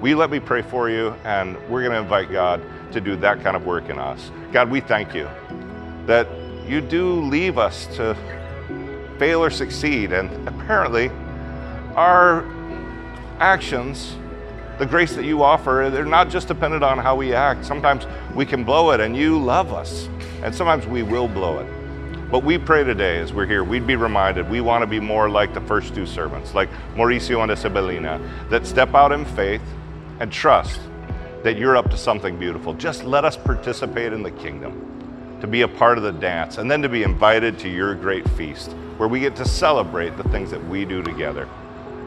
You 0.02 0.16
let 0.16 0.30
me 0.30 0.40
pray 0.40 0.62
for 0.62 0.90
you? 0.90 1.10
And 1.24 1.56
we're 1.68 1.82
going 1.82 1.92
to 1.92 1.98
invite 1.98 2.30
God 2.30 2.62
to 2.92 3.00
do 3.00 3.16
that 3.16 3.42
kind 3.42 3.56
of 3.56 3.64
work 3.64 3.88
in 3.88 3.98
us. 3.98 4.30
God, 4.52 4.70
we 4.70 4.80
thank 4.80 5.14
you 5.14 5.28
that 6.06 6.28
you 6.66 6.80
do 6.80 7.20
leave 7.22 7.58
us 7.58 7.86
to 7.96 8.14
fail 9.18 9.42
or 9.42 9.50
succeed. 9.50 10.12
And 10.12 10.48
apparently, 10.48 11.10
our 11.94 12.44
actions, 13.38 14.16
the 14.78 14.86
grace 14.86 15.14
that 15.14 15.24
you 15.24 15.42
offer, 15.42 15.90
they're 15.92 16.04
not 16.04 16.28
just 16.30 16.48
dependent 16.48 16.84
on 16.84 16.98
how 16.98 17.16
we 17.16 17.34
act. 17.34 17.64
Sometimes 17.64 18.06
we 18.34 18.46
can 18.46 18.64
blow 18.64 18.90
it, 18.92 19.00
and 19.00 19.16
you 19.16 19.38
love 19.38 19.72
us. 19.72 20.08
And 20.42 20.54
sometimes 20.54 20.86
we 20.86 21.02
will 21.02 21.28
blow 21.28 21.58
it. 21.58 21.66
But 22.30 22.44
we 22.44 22.58
pray 22.58 22.84
today 22.84 23.18
as 23.18 23.32
we're 23.32 23.46
here, 23.46 23.64
we'd 23.64 23.86
be 23.86 23.96
reminded 23.96 24.50
we 24.50 24.60
want 24.60 24.82
to 24.82 24.86
be 24.86 25.00
more 25.00 25.30
like 25.30 25.54
the 25.54 25.62
first 25.62 25.94
two 25.94 26.04
servants, 26.04 26.54
like 26.54 26.68
Mauricio 26.94 27.42
and 27.42 27.50
Isabelina, 27.50 28.20
that 28.50 28.66
step 28.66 28.94
out 28.94 29.12
in 29.12 29.24
faith 29.24 29.62
and 30.20 30.30
trust 30.30 30.78
that 31.42 31.56
you're 31.56 31.76
up 31.76 31.90
to 31.90 31.96
something 31.96 32.38
beautiful. 32.38 32.74
Just 32.74 33.04
let 33.04 33.24
us 33.24 33.36
participate 33.36 34.12
in 34.12 34.22
the 34.22 34.30
kingdom, 34.30 34.97
to 35.40 35.46
be 35.46 35.62
a 35.62 35.68
part 35.68 35.98
of 35.98 36.04
the 36.04 36.12
dance, 36.12 36.58
and 36.58 36.70
then 36.70 36.82
to 36.82 36.88
be 36.88 37.02
invited 37.02 37.58
to 37.60 37.68
your 37.68 37.94
great 37.94 38.28
feast 38.30 38.72
where 38.96 39.08
we 39.08 39.20
get 39.20 39.36
to 39.36 39.44
celebrate 39.44 40.16
the 40.16 40.24
things 40.24 40.50
that 40.50 40.62
we 40.68 40.84
do 40.84 41.02
together. 41.02 41.48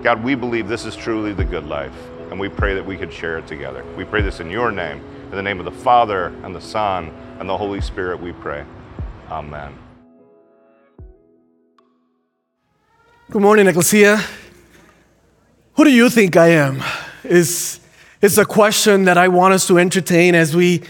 God, 0.04 0.24
we 0.24 0.36
believe 0.36 0.68
this 0.68 0.86
is 0.86 0.96
truly 0.96 1.32
the 1.32 1.46
good 1.46 1.66
life, 1.66 1.96
and 2.30 2.40
we 2.40 2.50
pray 2.50 2.74
that 2.74 2.86
we 2.86 2.98
could 2.98 3.14
share 3.14 3.38
it 3.38 3.48
together. 3.48 3.86
We 3.96 4.04
pray 4.04 4.22
this 4.22 4.40
in 4.40 4.50
your 4.50 4.72
name, 4.72 5.02
in 5.26 5.32
the 5.32 5.44
name 5.44 5.60
of 5.60 5.66
the 5.66 5.72
Father, 5.72 6.28
and 6.44 6.56
the 6.56 6.62
Son, 6.62 7.10
and 7.40 7.48
the 7.48 7.58
Holy 7.58 7.82
Spirit, 7.82 8.20
we 8.20 8.34
pray. 8.34 8.66
Amen. 9.30 9.74
Good 13.30 13.42
morning, 13.42 13.68
Ecclesia. 13.68 14.20
Who 15.76 15.86
do 15.86 15.92
you 15.92 16.10
think 16.10 16.36
I 16.36 16.48
am? 16.48 16.84
Is 17.24 17.80
it's 18.22 18.38
a 18.38 18.46
question 18.46 19.06
that 19.06 19.18
I 19.18 19.30
want 19.30 19.54
us 19.54 19.68
to 19.68 19.80
entertain 19.80 20.36
as 20.36 20.54
we 20.54 20.84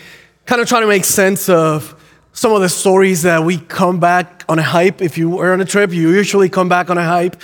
kind 0.45 0.59
of 0.59 0.67
try 0.67 0.79
to 0.79 0.87
make 0.87 1.05
sense 1.05 1.47
of 1.47 1.95
some 2.33 2.53
of 2.53 2.61
the 2.61 2.69
stories 2.69 3.23
that 3.23 3.43
we 3.43 3.57
come 3.57 3.99
back 3.99 4.45
on 4.47 4.57
a 4.57 4.63
hype. 4.63 5.01
If 5.01 5.17
you 5.17 5.29
were 5.29 5.53
on 5.53 5.61
a 5.61 5.65
trip, 5.65 5.91
you 5.91 6.09
usually 6.11 6.49
come 6.49 6.69
back 6.69 6.89
on 6.89 6.97
a 6.97 7.05
hype, 7.05 7.35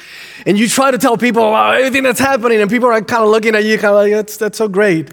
and 0.45 0.58
you 0.58 0.67
try 0.67 0.91
to 0.91 0.97
tell 0.97 1.17
people 1.17 1.56
everything 1.56 2.04
that's 2.04 2.19
happening, 2.19 2.62
and 2.62 2.69
people 2.69 2.89
are 2.89 3.02
kind 3.02 3.23
of 3.23 3.30
looking 3.30 3.56
at 3.56 3.63
you, 3.63 3.78
kind 3.78 3.93
of 3.93 3.95
like, 3.95 4.12
that's, 4.13 4.38
that's 4.38 4.58
so 4.58 4.67
great. 4.67 5.10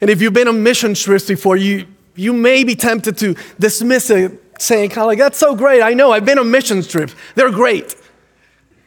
And 0.00 0.10
if 0.10 0.22
you've 0.22 0.32
been 0.32 0.48
on 0.48 0.62
mission 0.62 0.94
trips 0.94 1.26
before, 1.26 1.56
you, 1.56 1.86
you 2.14 2.32
may 2.32 2.64
be 2.64 2.74
tempted 2.74 3.18
to 3.18 3.36
dismiss 3.58 4.10
it, 4.10 4.42
saying, 4.58 4.90
kind 4.90 5.02
of 5.02 5.06
like, 5.08 5.18
that's 5.18 5.38
so 5.38 5.54
great. 5.54 5.82
I 5.82 5.94
know, 5.94 6.10
I've 6.10 6.24
been 6.24 6.38
on 6.38 6.50
mission 6.50 6.82
trips, 6.82 7.14
they're 7.34 7.50
great. 7.50 7.94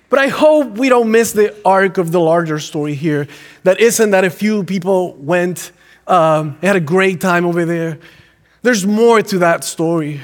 But 0.10 0.20
I 0.20 0.28
hope 0.28 0.78
we 0.78 0.90
don't 0.90 1.10
miss 1.10 1.32
the 1.32 1.56
arc 1.64 1.98
of 1.98 2.12
the 2.12 2.20
larger 2.20 2.60
story 2.60 2.96
here. 2.96 3.28
That 3.64 3.80
isn't 3.80 4.12
that 4.12 4.26
a 4.26 4.30
few 4.30 4.66
people 4.66 5.14
went, 5.14 5.72
um, 6.06 6.58
had 6.62 6.76
a 6.76 6.82
great 6.82 7.22
time 7.22 7.46
over 7.46 7.64
there. 7.64 7.98
There's 8.62 8.86
more 8.86 9.22
to 9.22 9.40
that 9.40 9.64
story, 9.64 10.22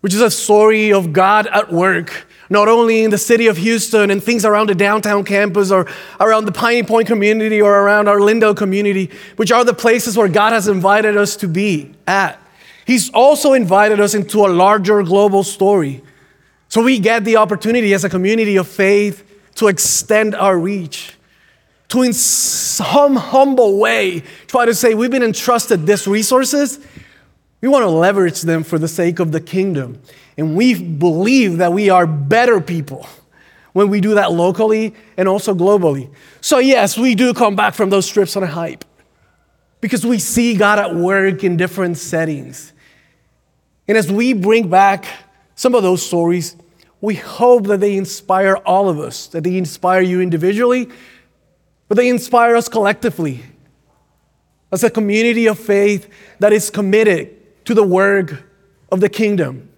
which 0.00 0.14
is 0.14 0.20
a 0.20 0.30
story 0.30 0.92
of 0.92 1.12
God 1.12 1.46
at 1.48 1.72
work, 1.72 2.26
not 2.48 2.68
only 2.68 3.04
in 3.04 3.10
the 3.10 3.18
city 3.18 3.46
of 3.46 3.56
Houston 3.56 4.10
and 4.10 4.22
things 4.22 4.44
around 4.44 4.68
the 4.68 4.74
downtown 4.74 5.24
campus 5.24 5.70
or 5.70 5.88
around 6.20 6.44
the 6.44 6.52
Piney 6.52 6.82
Point 6.82 7.08
community 7.08 7.60
or 7.60 7.72
around 7.72 8.08
our 8.08 8.18
Lindo 8.18 8.56
community, 8.56 9.10
which 9.36 9.50
are 9.50 9.64
the 9.64 9.74
places 9.74 10.16
where 10.16 10.28
God 10.28 10.52
has 10.52 10.68
invited 10.68 11.16
us 11.16 11.36
to 11.36 11.48
be 11.48 11.94
at. 12.06 12.40
He's 12.86 13.10
also 13.10 13.54
invited 13.54 13.98
us 13.98 14.14
into 14.14 14.46
a 14.46 14.48
larger 14.48 15.02
global 15.02 15.42
story 15.42 16.02
so 16.74 16.82
we 16.82 16.98
get 16.98 17.24
the 17.24 17.36
opportunity 17.36 17.94
as 17.94 18.02
a 18.02 18.08
community 18.08 18.56
of 18.56 18.66
faith 18.66 19.22
to 19.54 19.68
extend 19.68 20.34
our 20.34 20.58
reach, 20.58 21.14
to 21.86 22.02
in 22.02 22.12
some 22.12 23.14
humble 23.14 23.78
way 23.78 24.24
try 24.48 24.64
to 24.64 24.74
say, 24.74 24.94
we've 24.94 25.12
been 25.12 25.22
entrusted 25.22 25.86
these 25.86 26.08
resources. 26.08 26.84
We 27.64 27.70
want 27.70 27.84
to 27.84 27.88
leverage 27.88 28.42
them 28.42 28.62
for 28.62 28.78
the 28.78 28.88
sake 28.88 29.20
of 29.20 29.32
the 29.32 29.40
kingdom. 29.40 29.98
And 30.36 30.54
we 30.54 30.74
believe 30.74 31.56
that 31.56 31.72
we 31.72 31.88
are 31.88 32.06
better 32.06 32.60
people 32.60 33.06
when 33.72 33.88
we 33.88 34.02
do 34.02 34.16
that 34.16 34.32
locally 34.32 34.94
and 35.16 35.26
also 35.26 35.54
globally. 35.54 36.10
So, 36.42 36.58
yes, 36.58 36.98
we 36.98 37.14
do 37.14 37.32
come 37.32 37.56
back 37.56 37.72
from 37.72 37.88
those 37.88 38.06
trips 38.06 38.36
on 38.36 38.42
a 38.42 38.46
hype 38.46 38.84
because 39.80 40.04
we 40.04 40.18
see 40.18 40.54
God 40.58 40.78
at 40.78 40.94
work 40.94 41.42
in 41.42 41.56
different 41.56 41.96
settings. 41.96 42.74
And 43.88 43.96
as 43.96 44.12
we 44.12 44.34
bring 44.34 44.68
back 44.68 45.06
some 45.54 45.74
of 45.74 45.82
those 45.82 46.04
stories, 46.04 46.56
we 47.00 47.14
hope 47.14 47.66
that 47.68 47.80
they 47.80 47.96
inspire 47.96 48.56
all 48.56 48.90
of 48.90 48.98
us, 48.98 49.28
that 49.28 49.42
they 49.42 49.56
inspire 49.56 50.02
you 50.02 50.20
individually, 50.20 50.90
but 51.88 51.96
they 51.96 52.10
inspire 52.10 52.56
us 52.56 52.68
collectively 52.68 53.42
as 54.70 54.84
a 54.84 54.90
community 54.90 55.46
of 55.46 55.58
faith 55.58 56.10
that 56.40 56.52
is 56.52 56.68
committed 56.68 57.33
to 57.64 57.74
the 57.74 57.82
work 57.82 58.44
of 58.90 59.00
the 59.00 59.08
kingdom. 59.08 59.68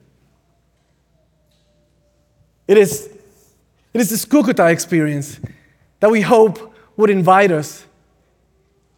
It 2.67 2.79
is, 2.79 3.09
it 3.95 4.01
is 4.01 4.11
this 4.11 4.25
Cucuta 4.25 4.71
experience 4.71 5.41
that 6.01 6.11
we 6.11 6.21
hope 6.21 6.75
would 6.97 7.11
invite 7.11 7.51
us 7.51 7.85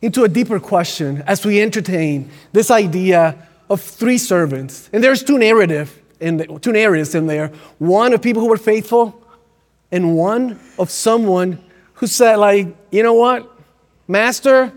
into 0.00 0.24
a 0.24 0.28
deeper 0.28 0.60
question 0.60 1.22
as 1.26 1.44
we 1.44 1.60
entertain 1.60 2.30
this 2.52 2.70
idea 2.70 3.46
of 3.68 3.80
three 3.80 4.18
servants. 4.18 4.88
And 4.92 5.02
there's 5.02 5.22
two 5.22 5.38
narratives 5.38 5.92
in 6.20 6.38
the, 6.38 6.58
two 6.58 6.74
areas 6.74 7.14
in 7.14 7.26
there 7.26 7.48
one 7.78 8.12
of 8.12 8.22
people 8.22 8.42
who 8.42 8.48
were 8.48 8.56
faithful 8.56 9.22
and 9.90 10.16
one 10.16 10.58
of 10.78 10.90
someone 10.90 11.62
who 11.94 12.06
said 12.06 12.36
like 12.36 12.66
you 12.90 13.02
know 13.02 13.14
what 13.14 13.50
master 14.06 14.72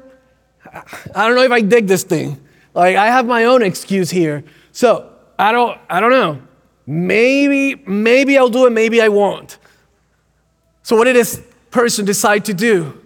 i 1.15 1.28
don't 1.28 1.36
know 1.36 1.43
if 1.43 1.52
i 1.52 1.62
dig 1.62 1.88
this 1.88 2.04
thing 2.04 2.39
like 2.73 2.95
i 2.95 3.07
have 3.07 3.25
my 3.25 3.45
own 3.45 3.62
excuse 3.62 4.10
here. 4.10 4.43
So 4.71 5.12
i 5.38 5.51
don't 5.51 5.79
i 5.89 5.99
don't 5.99 6.12
know. 6.12 6.41
Maybe 6.86 7.75
maybe 7.86 8.38
i'll 8.38 8.49
do 8.49 8.65
it 8.65 8.71
maybe 8.71 9.01
i 9.01 9.10
won't. 9.10 9.57
So 10.84 10.95
what 10.95 11.05
did 11.05 11.15
this 11.15 11.41
person 11.69 12.05
decide 12.05 12.45
to 12.45 12.53
do? 12.53 13.01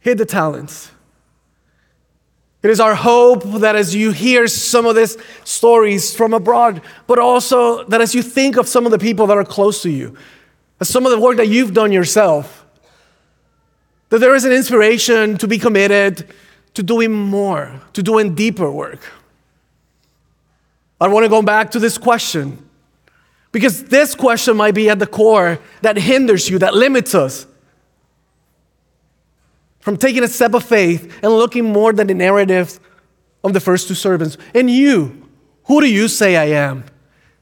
Hid 0.00 0.18
the 0.18 0.26
talents. 0.26 0.90
It 2.62 2.70
is 2.70 2.78
our 2.78 2.94
hope 2.94 3.42
that 3.60 3.74
as 3.74 3.94
you 3.94 4.12
hear 4.12 4.46
some 4.46 4.86
of 4.86 4.94
these 4.94 5.16
stories 5.42 6.14
from 6.14 6.32
abroad, 6.32 6.80
but 7.08 7.18
also 7.18 7.84
that 7.84 8.00
as 8.00 8.14
you 8.14 8.22
think 8.22 8.56
of 8.56 8.68
some 8.68 8.86
of 8.86 8.92
the 8.92 9.00
people 9.00 9.26
that 9.26 9.36
are 9.36 9.44
close 9.44 9.82
to 9.82 9.90
you, 9.90 10.16
some 10.80 11.04
of 11.04 11.10
the 11.10 11.18
work 11.18 11.36
that 11.38 11.48
you've 11.48 11.74
done 11.74 11.90
yourself, 11.90 12.64
that 14.10 14.18
there 14.18 14.34
is 14.34 14.44
an 14.44 14.52
inspiration 14.52 15.38
to 15.38 15.48
be 15.48 15.58
committed 15.58 16.32
to 16.74 16.82
doing 16.82 17.12
more, 17.12 17.80
to 17.92 18.02
doing 18.02 18.34
deeper 18.34 18.70
work. 18.70 19.00
I 21.00 21.08
want 21.08 21.24
to 21.24 21.28
go 21.28 21.42
back 21.42 21.72
to 21.72 21.78
this 21.78 21.98
question 21.98 22.58
because 23.50 23.84
this 23.84 24.14
question 24.14 24.56
might 24.56 24.74
be 24.74 24.88
at 24.88 24.98
the 24.98 25.06
core 25.06 25.58
that 25.82 25.96
hinders 25.96 26.48
you, 26.48 26.58
that 26.60 26.74
limits 26.74 27.14
us 27.14 27.46
from 29.80 29.96
taking 29.96 30.22
a 30.22 30.28
step 30.28 30.54
of 30.54 30.64
faith 30.64 31.18
and 31.22 31.32
looking 31.32 31.64
more 31.64 31.92
than 31.92 32.06
the 32.06 32.14
narrative 32.14 32.78
of 33.42 33.52
the 33.52 33.60
first 33.60 33.88
two 33.88 33.94
servants. 33.94 34.38
And 34.54 34.70
you, 34.70 35.28
who 35.64 35.80
do 35.80 35.92
you 35.92 36.08
say 36.08 36.36
I 36.36 36.56
am? 36.56 36.84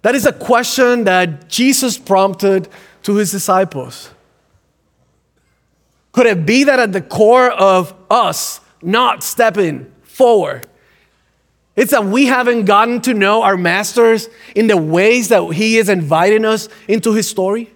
That 0.02 0.14
is 0.14 0.24
a 0.24 0.32
question 0.32 1.04
that 1.04 1.48
Jesus 1.48 1.98
prompted 1.98 2.68
to 3.02 3.16
his 3.16 3.30
disciples. 3.30 4.10
Could 6.12 6.26
it 6.26 6.46
be 6.46 6.64
that 6.64 6.78
at 6.78 6.92
the 6.92 7.02
core 7.02 7.50
of 7.50 7.94
us 8.10 8.60
not 8.82 9.22
stepping 9.22 9.92
forward, 10.02 10.66
it's 11.76 11.92
that 11.92 12.04
we 12.04 12.26
haven't 12.26 12.64
gotten 12.64 13.00
to 13.02 13.14
know 13.14 13.42
our 13.42 13.56
masters 13.56 14.28
in 14.54 14.66
the 14.66 14.76
ways 14.76 15.28
that 15.28 15.42
he 15.54 15.78
is 15.78 15.88
inviting 15.88 16.44
us 16.44 16.68
into 16.88 17.14
his 17.14 17.28
story? 17.28 17.70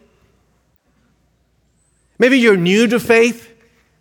Maybe 2.19 2.39
you're 2.39 2.57
new 2.57 2.87
to 2.89 3.01
faith. 3.01 3.49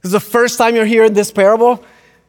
This 0.02 0.10
is 0.10 0.12
the 0.12 0.20
first 0.20 0.58
time 0.58 0.76
you're 0.76 0.86
hearing 0.86 1.14
this 1.14 1.32
parable. 1.32 1.84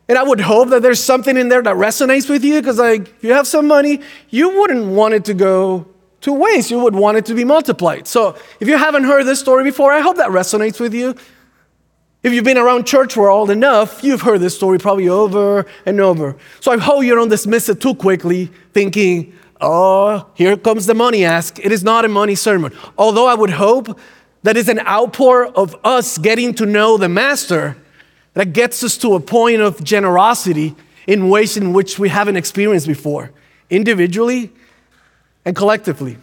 And 0.09 0.19
I 0.19 0.23
would 0.23 0.41
hope 0.41 0.69
that 0.69 0.83
there's 0.83 1.03
something 1.03 1.37
in 1.37 1.49
there 1.49 1.63
that 1.63 1.77
resonates 1.77 2.29
with 2.29 2.45
you 2.45 2.61
because, 2.61 2.79
like, 2.79 3.09
if 3.09 3.25
you 3.25 3.33
have 3.33 3.47
some 3.47 3.67
money, 3.67 4.01
you 4.29 4.61
wouldn't 4.61 4.87
want 4.87 5.15
it 5.15 5.25
to 5.27 5.35
go 5.35 5.87
to 6.21 6.33
waste. 6.33 6.71
You 6.71 6.79
would 6.81 6.95
want 6.95 7.17
it 7.17 7.27
to 7.27 7.35
be 7.35 7.45
multiplied. 7.45 8.07
So, 8.07 8.37
if 8.61 8.69
you 8.69 8.77
haven't 8.77 9.05
heard 9.05 9.25
this 9.25 9.41
story 9.41 9.65
before, 9.65 9.93
I 9.93 10.01
hope 10.01 10.17
that 10.17 10.29
resonates 10.29 10.79
with 10.79 10.93
you. 10.93 11.15
If 12.25 12.33
you've 12.33 12.43
been 12.43 12.57
around 12.57 12.87
church 12.87 13.19
world 13.19 13.51
enough, 13.51 14.03
you've 14.03 14.23
heard 14.23 14.41
this 14.41 14.57
story 14.57 14.79
probably 14.79 15.11
over 15.11 15.67
and 15.85 16.01
over. 16.01 16.37
So, 16.61 16.73
I 16.73 16.79
hope 16.79 17.05
you 17.05 17.15
don't 17.15 17.29
dismiss 17.29 17.69
it 17.69 17.83
too 17.83 17.95
quickly, 17.95 18.51
thinking, 18.73 19.35
oh, 19.61 20.27
here 20.33 20.57
comes 20.57 20.87
the 20.87 20.95
money 20.95 21.27
ask. 21.27 21.59
It 21.59 21.71
is 21.71 21.85
not 21.85 22.07
a 22.07 22.09
money 22.09 22.35
sermon. 22.35 22.73
Although 22.97 23.27
I 23.27 23.35
would 23.35 23.51
hope 23.51 24.01
that 24.43 24.57
it's 24.57 24.71
an 24.71 24.81
outpour 24.81 25.49
of 25.49 25.77
us 25.85 26.17
getting 26.17 26.55
to 26.55 26.65
know 26.65 26.97
the 26.97 27.11
Master 27.11 27.77
that 28.33 28.55
gets 28.55 28.83
us 28.83 28.97
to 28.99 29.15
a 29.17 29.21
point 29.21 29.61
of 29.61 29.85
generosity 29.85 30.75
in 31.07 31.29
ways 31.29 31.59
in 31.59 31.75
which 31.75 31.99
we 31.99 32.09
haven't 32.09 32.37
experienced 32.37 32.87
before, 32.87 33.33
individually 33.69 34.51
and 35.45 35.55
collectively. 35.55 36.17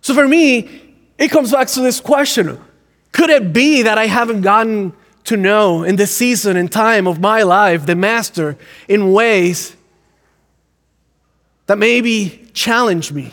So 0.00 0.14
for 0.14 0.26
me, 0.26 0.96
it 1.18 1.28
comes 1.28 1.52
back 1.52 1.68
to 1.68 1.80
this 1.80 2.00
question 2.00 2.58
Could 3.12 3.30
it 3.30 3.52
be 3.52 3.82
that 3.82 3.98
I 3.98 4.06
haven't 4.06 4.40
gotten 4.40 4.94
to 5.24 5.36
know 5.36 5.82
in 5.82 5.96
this 5.96 6.14
season 6.14 6.56
and 6.56 6.70
time 6.70 7.06
of 7.06 7.20
my 7.20 7.42
life 7.42 7.86
the 7.86 7.94
Master 7.94 8.56
in 8.88 9.12
ways 9.12 9.76
that 11.66 11.78
maybe 11.78 12.48
challenge 12.54 13.12
me, 13.12 13.32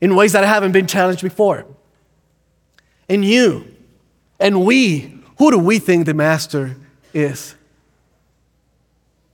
in 0.00 0.14
ways 0.14 0.32
that 0.32 0.44
I 0.44 0.46
haven't 0.46 0.72
been 0.72 0.86
challenged 0.86 1.22
before? 1.22 1.64
And 3.08 3.24
you 3.24 3.74
and 4.38 4.64
we 4.64 5.18
who 5.38 5.50
do 5.50 5.58
we 5.58 5.78
think 5.78 6.06
the 6.06 6.14
Master 6.14 6.76
is? 7.14 7.54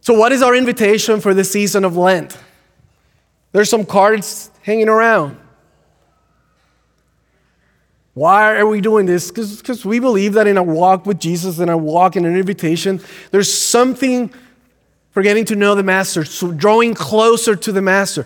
So, 0.00 0.12
what 0.12 0.32
is 0.32 0.42
our 0.42 0.54
invitation 0.54 1.20
for 1.20 1.32
the 1.32 1.44
season 1.44 1.84
of 1.84 1.96
Lent? 1.96 2.36
There's 3.52 3.70
some 3.70 3.86
cards 3.86 4.50
hanging 4.62 4.88
around. 4.88 5.38
Why 8.14 8.56
are 8.56 8.66
we 8.66 8.80
doing 8.80 9.06
this? 9.06 9.30
Because 9.30 9.84
we 9.84 9.98
believe 9.98 10.34
that 10.34 10.46
in 10.46 10.56
a 10.56 10.62
walk 10.62 11.04
with 11.04 11.18
Jesus, 11.18 11.58
in 11.58 11.68
a 11.68 11.76
walk 11.76 12.14
in 12.14 12.24
an 12.24 12.36
invitation, 12.36 13.00
there's 13.32 13.52
something 13.52 14.32
for 15.10 15.22
getting 15.22 15.44
to 15.46 15.56
know 15.56 15.74
the 15.74 15.82
Master, 15.82 16.24
so 16.24 16.52
drawing 16.52 16.94
closer 16.94 17.56
to 17.56 17.72
the 17.72 17.82
Master. 17.82 18.24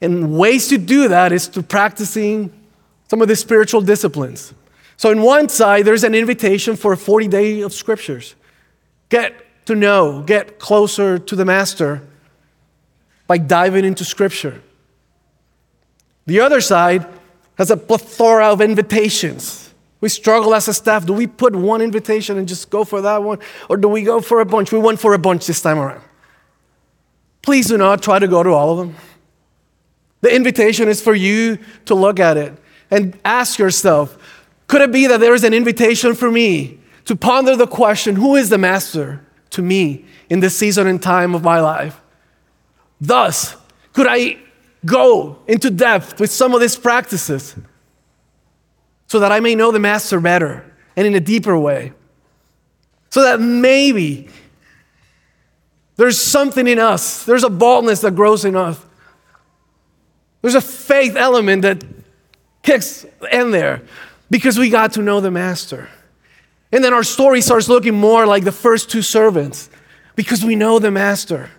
And 0.00 0.38
ways 0.38 0.68
to 0.68 0.78
do 0.78 1.08
that 1.08 1.32
is 1.32 1.48
to 1.48 1.62
practicing 1.62 2.52
some 3.08 3.22
of 3.22 3.28
the 3.28 3.36
spiritual 3.36 3.80
disciplines. 3.80 4.52
So, 4.96 5.10
in 5.10 5.22
one 5.22 5.48
side, 5.48 5.84
there's 5.84 6.04
an 6.04 6.14
invitation 6.14 6.76
for 6.76 6.92
a 6.92 6.96
40 6.96 7.28
day 7.28 7.60
of 7.62 7.72
scriptures. 7.72 8.34
Get 9.08 9.34
to 9.66 9.74
know, 9.74 10.22
get 10.22 10.58
closer 10.58 11.18
to 11.18 11.36
the 11.36 11.44
Master 11.44 12.02
by 13.26 13.38
diving 13.38 13.84
into 13.84 14.04
scripture. 14.04 14.60
The 16.26 16.40
other 16.40 16.60
side 16.60 17.06
has 17.56 17.70
a 17.70 17.76
plethora 17.76 18.46
of 18.46 18.60
invitations. 18.60 19.72
We 20.00 20.08
struggle 20.08 20.54
as 20.54 20.66
a 20.68 20.74
staff. 20.74 21.06
Do 21.06 21.12
we 21.12 21.26
put 21.26 21.54
one 21.54 21.80
invitation 21.80 22.36
and 22.36 22.48
just 22.48 22.70
go 22.70 22.84
for 22.84 23.00
that 23.02 23.22
one? 23.22 23.38
Or 23.68 23.76
do 23.76 23.88
we 23.88 24.02
go 24.02 24.20
for 24.20 24.40
a 24.40 24.44
bunch? 24.44 24.72
We 24.72 24.78
went 24.78 24.98
for 24.98 25.14
a 25.14 25.18
bunch 25.18 25.46
this 25.46 25.62
time 25.62 25.78
around. 25.78 26.02
Please 27.42 27.68
do 27.68 27.78
not 27.78 28.02
try 28.02 28.18
to 28.18 28.26
go 28.26 28.42
to 28.42 28.50
all 28.50 28.70
of 28.72 28.78
them. 28.78 28.96
The 30.22 30.34
invitation 30.34 30.88
is 30.88 31.00
for 31.00 31.14
you 31.14 31.58
to 31.84 31.94
look 31.94 32.18
at 32.18 32.36
it 32.36 32.54
and 32.90 33.18
ask 33.24 33.58
yourself 33.58 34.18
could 34.68 34.80
it 34.80 34.92
be 34.92 35.06
that 35.06 35.20
there 35.20 35.34
is 35.34 35.44
an 35.44 35.52
invitation 35.52 36.14
for 36.14 36.30
me 36.30 36.78
to 37.04 37.14
ponder 37.14 37.56
the 37.56 37.66
question 37.66 38.16
who 38.16 38.36
is 38.36 38.48
the 38.48 38.56
master 38.56 39.24
to 39.50 39.60
me 39.60 40.04
in 40.30 40.40
this 40.40 40.56
season 40.56 40.86
and 40.86 41.02
time 41.02 41.34
of 41.34 41.42
my 41.42 41.60
life? 41.60 42.00
Thus, 42.98 43.54
could 43.92 44.06
I 44.08 44.38
go 44.84 45.38
into 45.46 45.70
depth 45.70 46.20
with 46.20 46.30
some 46.30 46.54
of 46.54 46.60
these 46.60 46.76
practices 46.76 47.56
so 49.06 49.20
that 49.20 49.32
I 49.32 49.40
may 49.40 49.54
know 49.54 49.70
the 49.70 49.78
master 49.78 50.20
better 50.20 50.72
and 50.96 51.06
in 51.06 51.14
a 51.14 51.20
deeper 51.20 51.56
way? 51.58 51.92
So 53.10 53.22
that 53.22 53.40
maybe 53.40 54.28
there's 55.96 56.20
something 56.20 56.66
in 56.66 56.78
us, 56.78 57.24
there's 57.24 57.44
a 57.44 57.50
boldness 57.50 58.00
that 58.00 58.14
grows 58.14 58.44
in 58.44 58.56
us. 58.56 58.80
There's 60.40 60.54
a 60.56 60.60
faith 60.60 61.14
element 61.14 61.62
that 61.62 61.84
kicks 62.62 63.06
in 63.30 63.50
there 63.50 63.82
because 64.30 64.58
we 64.58 64.70
got 64.70 64.94
to 64.94 65.02
know 65.02 65.20
the 65.20 65.30
master. 65.30 65.88
And 66.72 66.82
then 66.82 66.94
our 66.94 67.04
story 67.04 67.42
starts 67.42 67.68
looking 67.68 67.94
more 67.94 68.26
like 68.26 68.44
the 68.44 68.52
first 68.52 68.90
two 68.90 69.02
servants 69.02 69.68
because 70.16 70.44
we 70.44 70.56
know 70.56 70.78
the 70.78 70.90
master. 70.90 71.50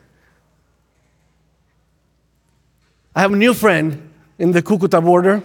I 3.16 3.22
have 3.22 3.32
a 3.32 3.36
new 3.36 3.54
friend 3.54 4.10
in 4.40 4.52
the 4.52 4.62
Cucuta 4.62 5.04
border. 5.04 5.44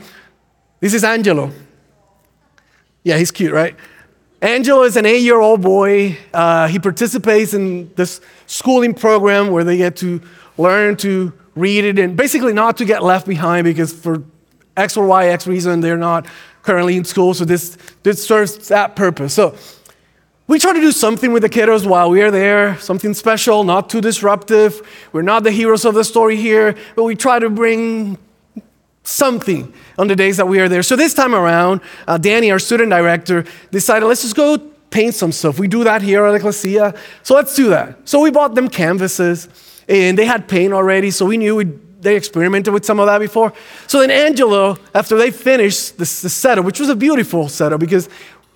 This 0.80 0.94
is 0.94 1.04
Angelo. 1.04 1.50
Yeah, 3.02 3.18
he's 3.18 3.30
cute, 3.30 3.52
right? 3.52 3.76
Angelo 4.40 4.84
is 4.84 4.96
an 4.96 5.04
eight 5.04 5.22
year 5.22 5.40
old 5.40 5.60
boy. 5.60 6.16
Uh, 6.32 6.68
he 6.68 6.78
participates 6.78 7.52
in 7.52 7.92
this 7.94 8.20
schooling 8.46 8.94
program 8.94 9.50
where 9.50 9.64
they 9.64 9.76
get 9.76 9.96
to 9.96 10.22
learn 10.56 10.96
to 10.98 11.32
read 11.54 11.84
it 11.84 11.98
and 11.98 12.16
basically 12.16 12.52
not 12.52 12.76
to 12.78 12.84
get 12.84 13.02
left 13.02 13.26
behind 13.26 13.64
because 13.64 13.92
for 13.92 14.22
X 14.76 14.96
or 14.96 15.06
Y, 15.06 15.26
X 15.28 15.46
reason, 15.46 15.80
they're 15.80 15.98
not 15.98 16.26
currently 16.62 16.96
in 16.96 17.04
school, 17.04 17.34
so 17.34 17.44
this, 17.44 17.76
this 18.02 18.24
serves 18.24 18.68
that 18.68 18.94
purpose. 18.94 19.34
So 19.34 19.56
we 20.48 20.58
try 20.58 20.72
to 20.72 20.80
do 20.80 20.92
something 20.92 21.32
with 21.32 21.42
the 21.42 21.48
kiddos 21.48 21.86
while 21.86 22.08
we 22.08 22.22
are 22.22 22.30
there, 22.30 22.78
something 22.78 23.12
special, 23.12 23.64
not 23.64 23.90
too 23.90 24.00
disruptive. 24.00 24.80
We're 25.12 25.22
not 25.22 25.44
the 25.44 25.50
heroes 25.50 25.84
of 25.84 25.94
the 25.94 26.04
story 26.04 26.36
here, 26.36 26.74
but 26.96 27.04
we 27.04 27.14
try 27.14 27.38
to 27.38 27.50
bring 27.50 28.16
something 29.02 29.72
on 29.98 30.08
the 30.08 30.16
days 30.16 30.38
that 30.38 30.48
we 30.48 30.58
are 30.58 30.68
there. 30.68 30.82
So 30.82 30.96
this 30.96 31.12
time 31.12 31.34
around, 31.34 31.82
uh, 32.06 32.16
Danny, 32.16 32.50
our 32.50 32.58
student 32.58 32.90
director, 32.90 33.44
decided 33.70 34.06
let's 34.06 34.22
just 34.22 34.36
go 34.36 34.56
paint 34.90 35.14
some 35.14 35.32
stuff. 35.32 35.58
We 35.58 35.68
do 35.68 35.84
that 35.84 36.00
here 36.00 36.24
at 36.24 36.34
Ecclesia, 36.34 36.94
so 37.22 37.34
let's 37.34 37.54
do 37.54 37.68
that. 37.68 38.08
So 38.08 38.20
we 38.20 38.30
bought 38.30 38.54
them 38.54 38.70
canvases, 38.70 39.48
and 39.86 40.16
they 40.16 40.24
had 40.24 40.48
paint 40.48 40.72
already, 40.72 41.10
so 41.10 41.26
we 41.26 41.36
knew 41.36 41.56
we'd 41.56 41.78
they 42.00 42.16
experimented 42.16 42.72
with 42.72 42.84
some 42.84 43.00
of 43.00 43.06
that 43.06 43.18
before. 43.18 43.52
So 43.86 44.00
then 44.00 44.10
Angelo, 44.10 44.78
after 44.94 45.16
they 45.16 45.30
finished 45.30 45.98
the 45.98 46.06
setup, 46.06 46.64
which 46.64 46.78
was 46.78 46.88
a 46.88 46.96
beautiful 46.96 47.48
setup 47.48 47.80
because 47.80 48.08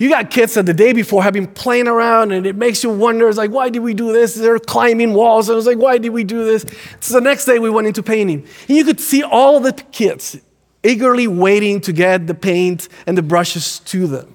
you 0.03 0.09
got 0.09 0.31
kids 0.31 0.55
that 0.55 0.67
the 0.67 0.75
day 0.75 0.93
before 0.93 1.23
have 1.23 1.33
been 1.33 1.47
playing 1.47 1.87
around 1.87 2.33
and 2.33 2.45
it 2.45 2.57
makes 2.57 2.83
you 2.83 2.91
wonder, 2.91 3.29
it's 3.29 3.39
like, 3.39 3.53
why 3.53 3.69
did 3.69 3.79
we 3.79 3.95
do 3.95 4.13
this? 4.13 4.35
They're 4.35 4.59
climbing 4.59 5.15
walls. 5.15 5.49
And 5.49 5.55
I 5.55 5.57
was 5.57 5.67
like, 5.67 5.79
why 5.79 5.99
did 5.99 6.11
we 6.11 6.25
do 6.25 6.45
this? 6.45 6.67
So 6.99 7.15
the 7.15 7.21
next 7.21 7.45
day 7.45 7.61
we 7.61 7.71
went 7.71 7.87
into 7.87 8.03
painting. 8.03 8.45
And 8.67 8.77
you 8.77 8.85
could 8.85 8.99
see 8.99 9.23
all 9.23 9.61
the 9.61 9.73
kids 9.73 10.39
eagerly 10.83 11.29
waiting 11.29 11.81
to 11.83 11.93
get 11.93 12.27
the 12.27 12.35
paint 12.35 12.89
and 13.07 13.17
the 13.17 13.23
brushes 13.23 13.79
to 13.79 14.09
them. 14.09 14.35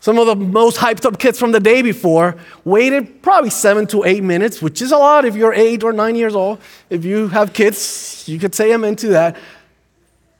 Some 0.00 0.18
of 0.18 0.26
the 0.26 0.34
most 0.34 0.78
hyped 0.78 1.04
up 1.04 1.18
kids 1.18 1.38
from 1.38 1.52
the 1.52 1.60
day 1.60 1.82
before 1.82 2.36
waited 2.64 3.20
probably 3.20 3.50
seven 3.50 3.86
to 3.88 4.04
eight 4.04 4.22
minutes, 4.22 4.62
which 4.62 4.80
is 4.80 4.92
a 4.92 4.96
lot 4.96 5.26
if 5.26 5.36
you're 5.36 5.52
eight 5.52 5.84
or 5.84 5.92
nine 5.92 6.16
years 6.16 6.34
old. 6.34 6.58
If 6.88 7.04
you 7.04 7.28
have 7.28 7.52
kids, 7.52 8.24
you 8.26 8.38
could 8.38 8.54
say 8.54 8.72
I'm 8.72 8.82
into 8.82 9.08
that. 9.08 9.36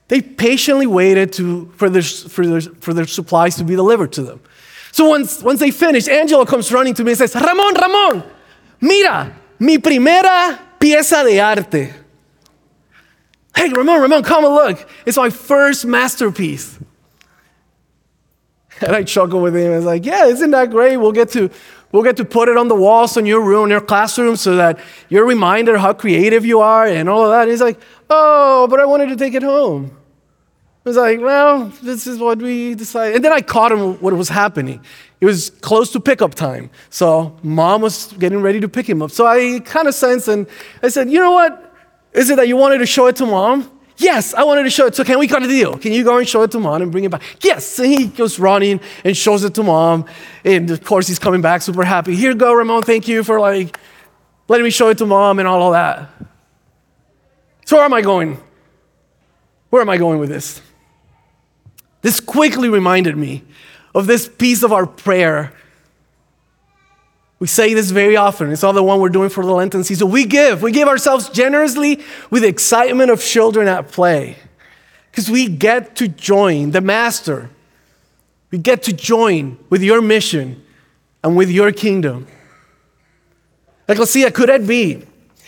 They 0.07 0.21
patiently 0.21 0.87
waited 0.87 1.31
to, 1.33 1.71
for, 1.77 1.91
their, 1.91 2.01
for, 2.01 2.45
their, 2.47 2.61
for 2.61 2.93
their 2.93 3.05
supplies 3.05 3.55
to 3.57 3.63
be 3.63 3.75
delivered 3.75 4.11
to 4.13 4.23
them. 4.23 4.41
So 4.93 5.05
once, 5.05 5.41
once 5.41 5.59
they 5.59 5.71
finish, 5.71 6.07
Angelo 6.07 6.45
comes 6.45 6.71
running 6.71 6.93
to 6.93 7.03
me 7.03 7.13
and 7.13 7.17
says, 7.17 7.33
Ramon, 7.33 7.73
Ramon, 7.73 8.23
mira, 8.79 9.35
mi 9.57 9.79
primera 9.79 10.59
pieza 10.79 11.23
de 11.23 11.39
arte. 11.39 11.91
Hey, 13.55 13.69
Ramon, 13.69 14.01
Ramon, 14.01 14.21
come 14.21 14.45
and 14.45 14.53
look. 14.53 14.87
It's 15.07 15.17
my 15.17 15.31
first 15.31 15.85
masterpiece. 15.85 16.77
And 18.81 18.95
I 18.95 19.03
chuckle 19.03 19.41
with 19.41 19.55
him. 19.55 19.71
I 19.71 19.77
was 19.77 19.85
like, 19.85 20.05
yeah, 20.05 20.25
isn't 20.25 20.51
that 20.51 20.69
great? 20.69 20.97
We'll 20.97 21.11
get 21.11 21.29
to 21.31 21.49
we'll 21.91 22.03
get 22.03 22.17
to 22.17 22.25
put 22.25 22.47
it 22.47 22.57
on 22.57 22.67
the 22.67 22.75
walls 22.75 23.17
in 23.17 23.25
your 23.25 23.41
room, 23.41 23.65
in 23.65 23.69
your 23.71 23.81
classroom, 23.81 24.35
so 24.35 24.57
that 24.57 24.79
you're 25.09 25.25
reminded 25.25 25.77
how 25.77 25.93
creative 25.93 26.45
you 26.45 26.59
are 26.59 26.85
and 26.85 27.09
all 27.09 27.23
of 27.23 27.31
that. 27.31 27.43
And 27.43 27.51
he's 27.51 27.61
like, 27.61 27.79
oh, 28.11 28.67
but 28.67 28.79
I 28.79 28.85
wanted 28.85 29.09
to 29.09 29.15
take 29.15 29.33
it 29.33 29.41
home. 29.41 29.97
I 30.85 30.89
was 30.89 30.97
like, 30.97 31.21
well, 31.21 31.71
this 31.81 32.07
is 32.07 32.19
what 32.19 32.39
we 32.39 32.75
decided. 32.75 33.15
And 33.15 33.23
then 33.23 33.31
I 33.31 33.39
caught 33.39 33.71
him 33.71 34.01
what 34.01 34.13
was 34.13 34.27
happening. 34.27 34.83
It 35.21 35.25
was 35.25 35.49
close 35.49 35.93
to 35.93 36.01
pickup 36.01 36.35
time. 36.35 36.69
So 36.89 37.37
mom 37.41 37.81
was 37.81 38.11
getting 38.19 38.41
ready 38.41 38.59
to 38.59 38.67
pick 38.67 38.89
him 38.89 39.01
up. 39.01 39.11
So 39.11 39.25
I 39.25 39.61
kind 39.61 39.87
of 39.87 39.95
sensed 39.95 40.27
and 40.27 40.45
I 40.81 40.89
said, 40.89 41.09
you 41.09 41.19
know 41.19 41.31
what? 41.31 41.73
Is 42.11 42.29
it 42.29 42.35
that 42.35 42.49
you 42.49 42.57
wanted 42.57 42.79
to 42.79 42.85
show 42.85 43.07
it 43.07 43.15
to 43.17 43.25
mom? 43.25 43.71
Yes, 43.95 44.33
I 44.33 44.43
wanted 44.43 44.63
to 44.63 44.69
show 44.69 44.87
it. 44.87 44.95
So 44.95 45.05
can 45.05 45.19
we 45.19 45.27
cut 45.27 45.41
a 45.41 45.47
deal? 45.47 45.77
Can 45.77 45.93
you 45.93 46.03
go 46.03 46.17
and 46.17 46.27
show 46.27 46.41
it 46.41 46.51
to 46.51 46.59
mom 46.59 46.81
and 46.81 46.91
bring 46.91 47.05
it 47.05 47.11
back? 47.11 47.21
Yes. 47.41 47.79
And 47.79 47.87
he 47.87 48.07
goes 48.07 48.37
running 48.37 48.81
and 49.05 49.15
shows 49.15 49.45
it 49.45 49.53
to 49.53 49.63
mom. 49.63 50.05
And 50.43 50.69
of 50.69 50.83
course, 50.83 51.07
he's 51.07 51.19
coming 51.19 51.41
back 51.41 51.61
super 51.61 51.85
happy. 51.85 52.13
Here 52.13 52.31
you 52.31 52.35
go, 52.35 52.53
Ramon. 52.53 52.83
Thank 52.83 53.07
you 53.07 53.23
for 53.23 53.39
like 53.39 53.79
letting 54.49 54.65
me 54.65 54.69
show 54.69 54.89
it 54.89 54.97
to 54.97 55.05
mom 55.05 55.39
and 55.39 55.47
all 55.47 55.67
of 55.67 55.73
that. 55.73 56.09
So 57.65 57.77
where 57.77 57.85
am 57.85 57.93
I 57.93 58.01
going? 58.01 58.37
Where 59.69 59.81
am 59.81 59.89
I 59.89 59.95
going 59.95 60.19
with 60.19 60.27
this? 60.27 60.61
This 62.03 62.19
quickly 62.19 62.69
reminded 62.69 63.17
me 63.17 63.43
of 63.95 64.05
this 64.05 64.27
piece 64.27 64.61
of 64.61 64.71
our 64.71 64.85
prayer. 64.85 65.53
We 67.39 67.47
say 67.47 67.73
this 67.73 67.91
very 67.91 68.15
often. 68.15 68.51
It's 68.51 68.63
all 68.63 68.73
the 68.73 68.83
one 68.83 68.99
we're 68.99 69.09
doing 69.09 69.29
for 69.29 69.43
the 69.43 69.53
Lenten 69.53 69.83
season. 69.83 70.11
We 70.11 70.25
give. 70.25 70.61
We 70.61 70.71
give 70.71 70.87
ourselves 70.87 71.29
generously 71.29 72.01
with 72.29 72.43
the 72.43 72.49
excitement 72.49 73.09
of 73.09 73.23
children 73.23 73.67
at 73.67 73.89
play. 73.91 74.35
Because 75.09 75.29
we 75.29 75.47
get 75.47 75.95
to 75.97 76.07
join 76.07 76.71
the 76.71 76.81
Master. 76.81 77.49
We 78.51 78.57
get 78.57 78.83
to 78.83 78.93
join 78.93 79.57
with 79.69 79.81
your 79.81 80.01
mission 80.01 80.61
and 81.23 81.37
with 81.37 81.49
your 81.49 81.71
kingdom. 81.71 82.27
Ecclesia, 83.87 84.31
could 84.31 84.49
it 84.49 84.67
be 84.67 85.03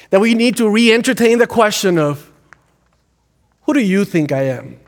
that 0.09 0.21
we 0.21 0.33
need 0.33 0.55
to 0.57 0.69
re 0.69 0.93
entertain 0.93 1.37
the 1.37 1.47
question 1.47 1.97
of 1.97 2.31
who 3.63 3.73
do 3.73 3.81
you 3.81 4.05
think 4.05 4.31
I 4.31 4.43
am? 4.43 4.79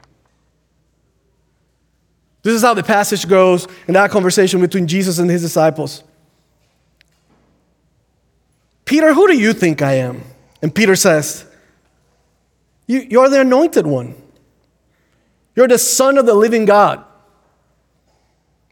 This 2.44 2.54
is 2.54 2.62
how 2.62 2.74
the 2.74 2.84
passage 2.84 3.28
goes 3.28 3.68
in 3.88 3.94
that 3.96 4.12
conversation 4.12 4.62
between 4.62 4.88
Jesus 4.88 5.20
and 5.20 5.30
his 5.30 5.42
disciples. 5.42 6.04
Peter, 8.86 9.14
who 9.14 9.28
do 9.28 9.38
you 9.38 9.54
think 9.54 9.82
I 9.82 9.96
am? 9.96 10.24
And 10.62 10.74
Peter 10.74 10.96
says, 10.96 11.46
you, 12.88 13.06
You're 13.10 13.30
the 13.30 13.42
anointed 13.42 13.86
one. 13.86 14.16
You're 15.56 15.68
the 15.68 15.78
Son 15.78 16.18
of 16.18 16.26
the 16.26 16.34
living 16.34 16.66
God. 16.66 17.04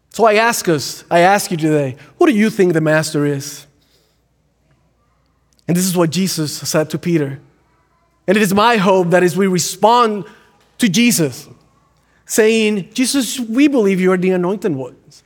So 0.10 0.26
I 0.26 0.36
ask 0.36 0.70
us, 0.70 1.04
I 1.12 1.20
ask 1.20 1.52
you 1.52 1.58
today, 1.58 1.98
who 2.18 2.28
do 2.28 2.32
you 2.32 2.50
think 2.50 2.72
the 2.72 2.80
Master 2.80 3.26
is? 3.26 3.68
And 5.68 5.76
this 5.76 5.86
is 5.86 5.98
what 5.98 6.12
Jesus 6.12 6.56
said 6.58 6.90
to 6.92 6.98
Peter. 6.98 7.42
And 8.28 8.38
it 8.38 8.42
is 8.42 8.54
my 8.54 8.78
hope 8.78 9.10
that 9.10 9.24
as 9.24 9.36
we 9.36 9.48
respond 9.48 10.26
to 10.78 10.88
Jesus, 10.88 11.50
saying, 12.26 12.90
Jesus, 12.94 13.40
we 13.40 13.68
believe 13.68 14.00
you 14.00 14.12
are 14.12 14.18
the 14.18 14.32
anointed 14.32 14.76
ones, 14.76 15.24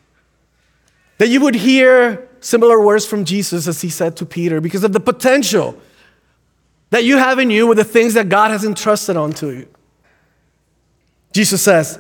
that 1.18 1.30
you 1.30 1.42
would 1.42 1.56
hear 1.56 2.28
similar 2.42 2.84
words 2.84 3.06
from 3.06 3.26
Jesus 3.26 3.68
as 3.68 3.82
he 3.82 3.90
said 3.90 4.18
to 4.18 4.26
Peter 4.26 4.62
because 4.62 4.84
of 4.84 4.94
the 4.94 5.00
potential 5.00 5.80
that 6.90 7.04
you 7.04 7.18
have 7.18 7.40
in 7.40 7.50
you 7.50 7.68
with 7.68 7.78
the 7.78 7.84
things 7.84 8.14
that 8.16 8.30
God 8.30 8.52
has 8.52 8.64
entrusted 8.64 9.16
onto 9.16 9.50
you. 9.50 9.68
Jesus 11.32 11.62
says, 11.62 12.00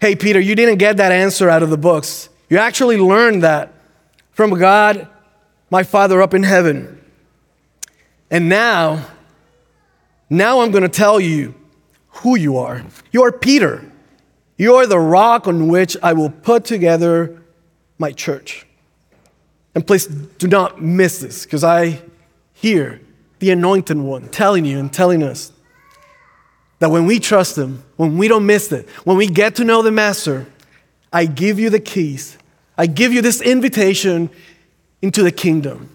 Hey, 0.00 0.16
Peter, 0.16 0.40
you 0.40 0.54
didn't 0.54 0.78
get 0.78 0.96
that 0.98 1.12
answer 1.12 1.48
out 1.48 1.62
of 1.62 1.70
the 1.70 1.78
books. 1.78 2.28
You 2.50 2.58
actually 2.58 2.98
learned 2.98 3.42
that 3.42 3.72
from 4.32 4.50
God, 4.58 5.08
my 5.70 5.82
Father 5.82 6.20
up 6.20 6.34
in 6.34 6.42
heaven. 6.42 7.00
And 8.30 8.48
now, 8.48 9.06
now 10.28 10.60
I'm 10.60 10.72
going 10.72 10.82
to 10.82 10.88
tell 10.88 11.20
you 11.20 11.54
who 12.08 12.36
you 12.36 12.58
are. 12.58 12.82
You 13.12 13.22
are 13.22 13.32
Peter. 13.32 13.90
You 14.56 14.76
are 14.76 14.86
the 14.86 14.98
rock 14.98 15.48
on 15.48 15.68
which 15.68 15.96
I 16.02 16.12
will 16.12 16.30
put 16.30 16.64
together 16.64 17.42
my 17.98 18.12
church. 18.12 18.66
And 19.74 19.86
please 19.86 20.06
do 20.06 20.46
not 20.46 20.80
miss 20.80 21.18
this 21.18 21.44
because 21.44 21.64
I 21.64 22.00
hear 22.52 23.00
the 23.40 23.50
anointed 23.50 23.98
one 23.98 24.28
telling 24.28 24.64
you 24.64 24.78
and 24.78 24.92
telling 24.92 25.22
us 25.22 25.52
that 26.78 26.90
when 26.90 27.06
we 27.06 27.18
trust 27.18 27.58
him, 27.58 27.82
when 27.96 28.16
we 28.16 28.28
don't 28.28 28.46
miss 28.46 28.70
it, 28.70 28.88
when 29.04 29.16
we 29.16 29.26
get 29.26 29.56
to 29.56 29.64
know 29.64 29.82
the 29.82 29.90
master, 29.90 30.46
I 31.12 31.26
give 31.26 31.58
you 31.58 31.70
the 31.70 31.80
keys. 31.80 32.38
I 32.76 32.86
give 32.86 33.12
you 33.12 33.22
this 33.22 33.40
invitation 33.40 34.30
into 35.02 35.22
the 35.22 35.32
kingdom. 35.32 35.90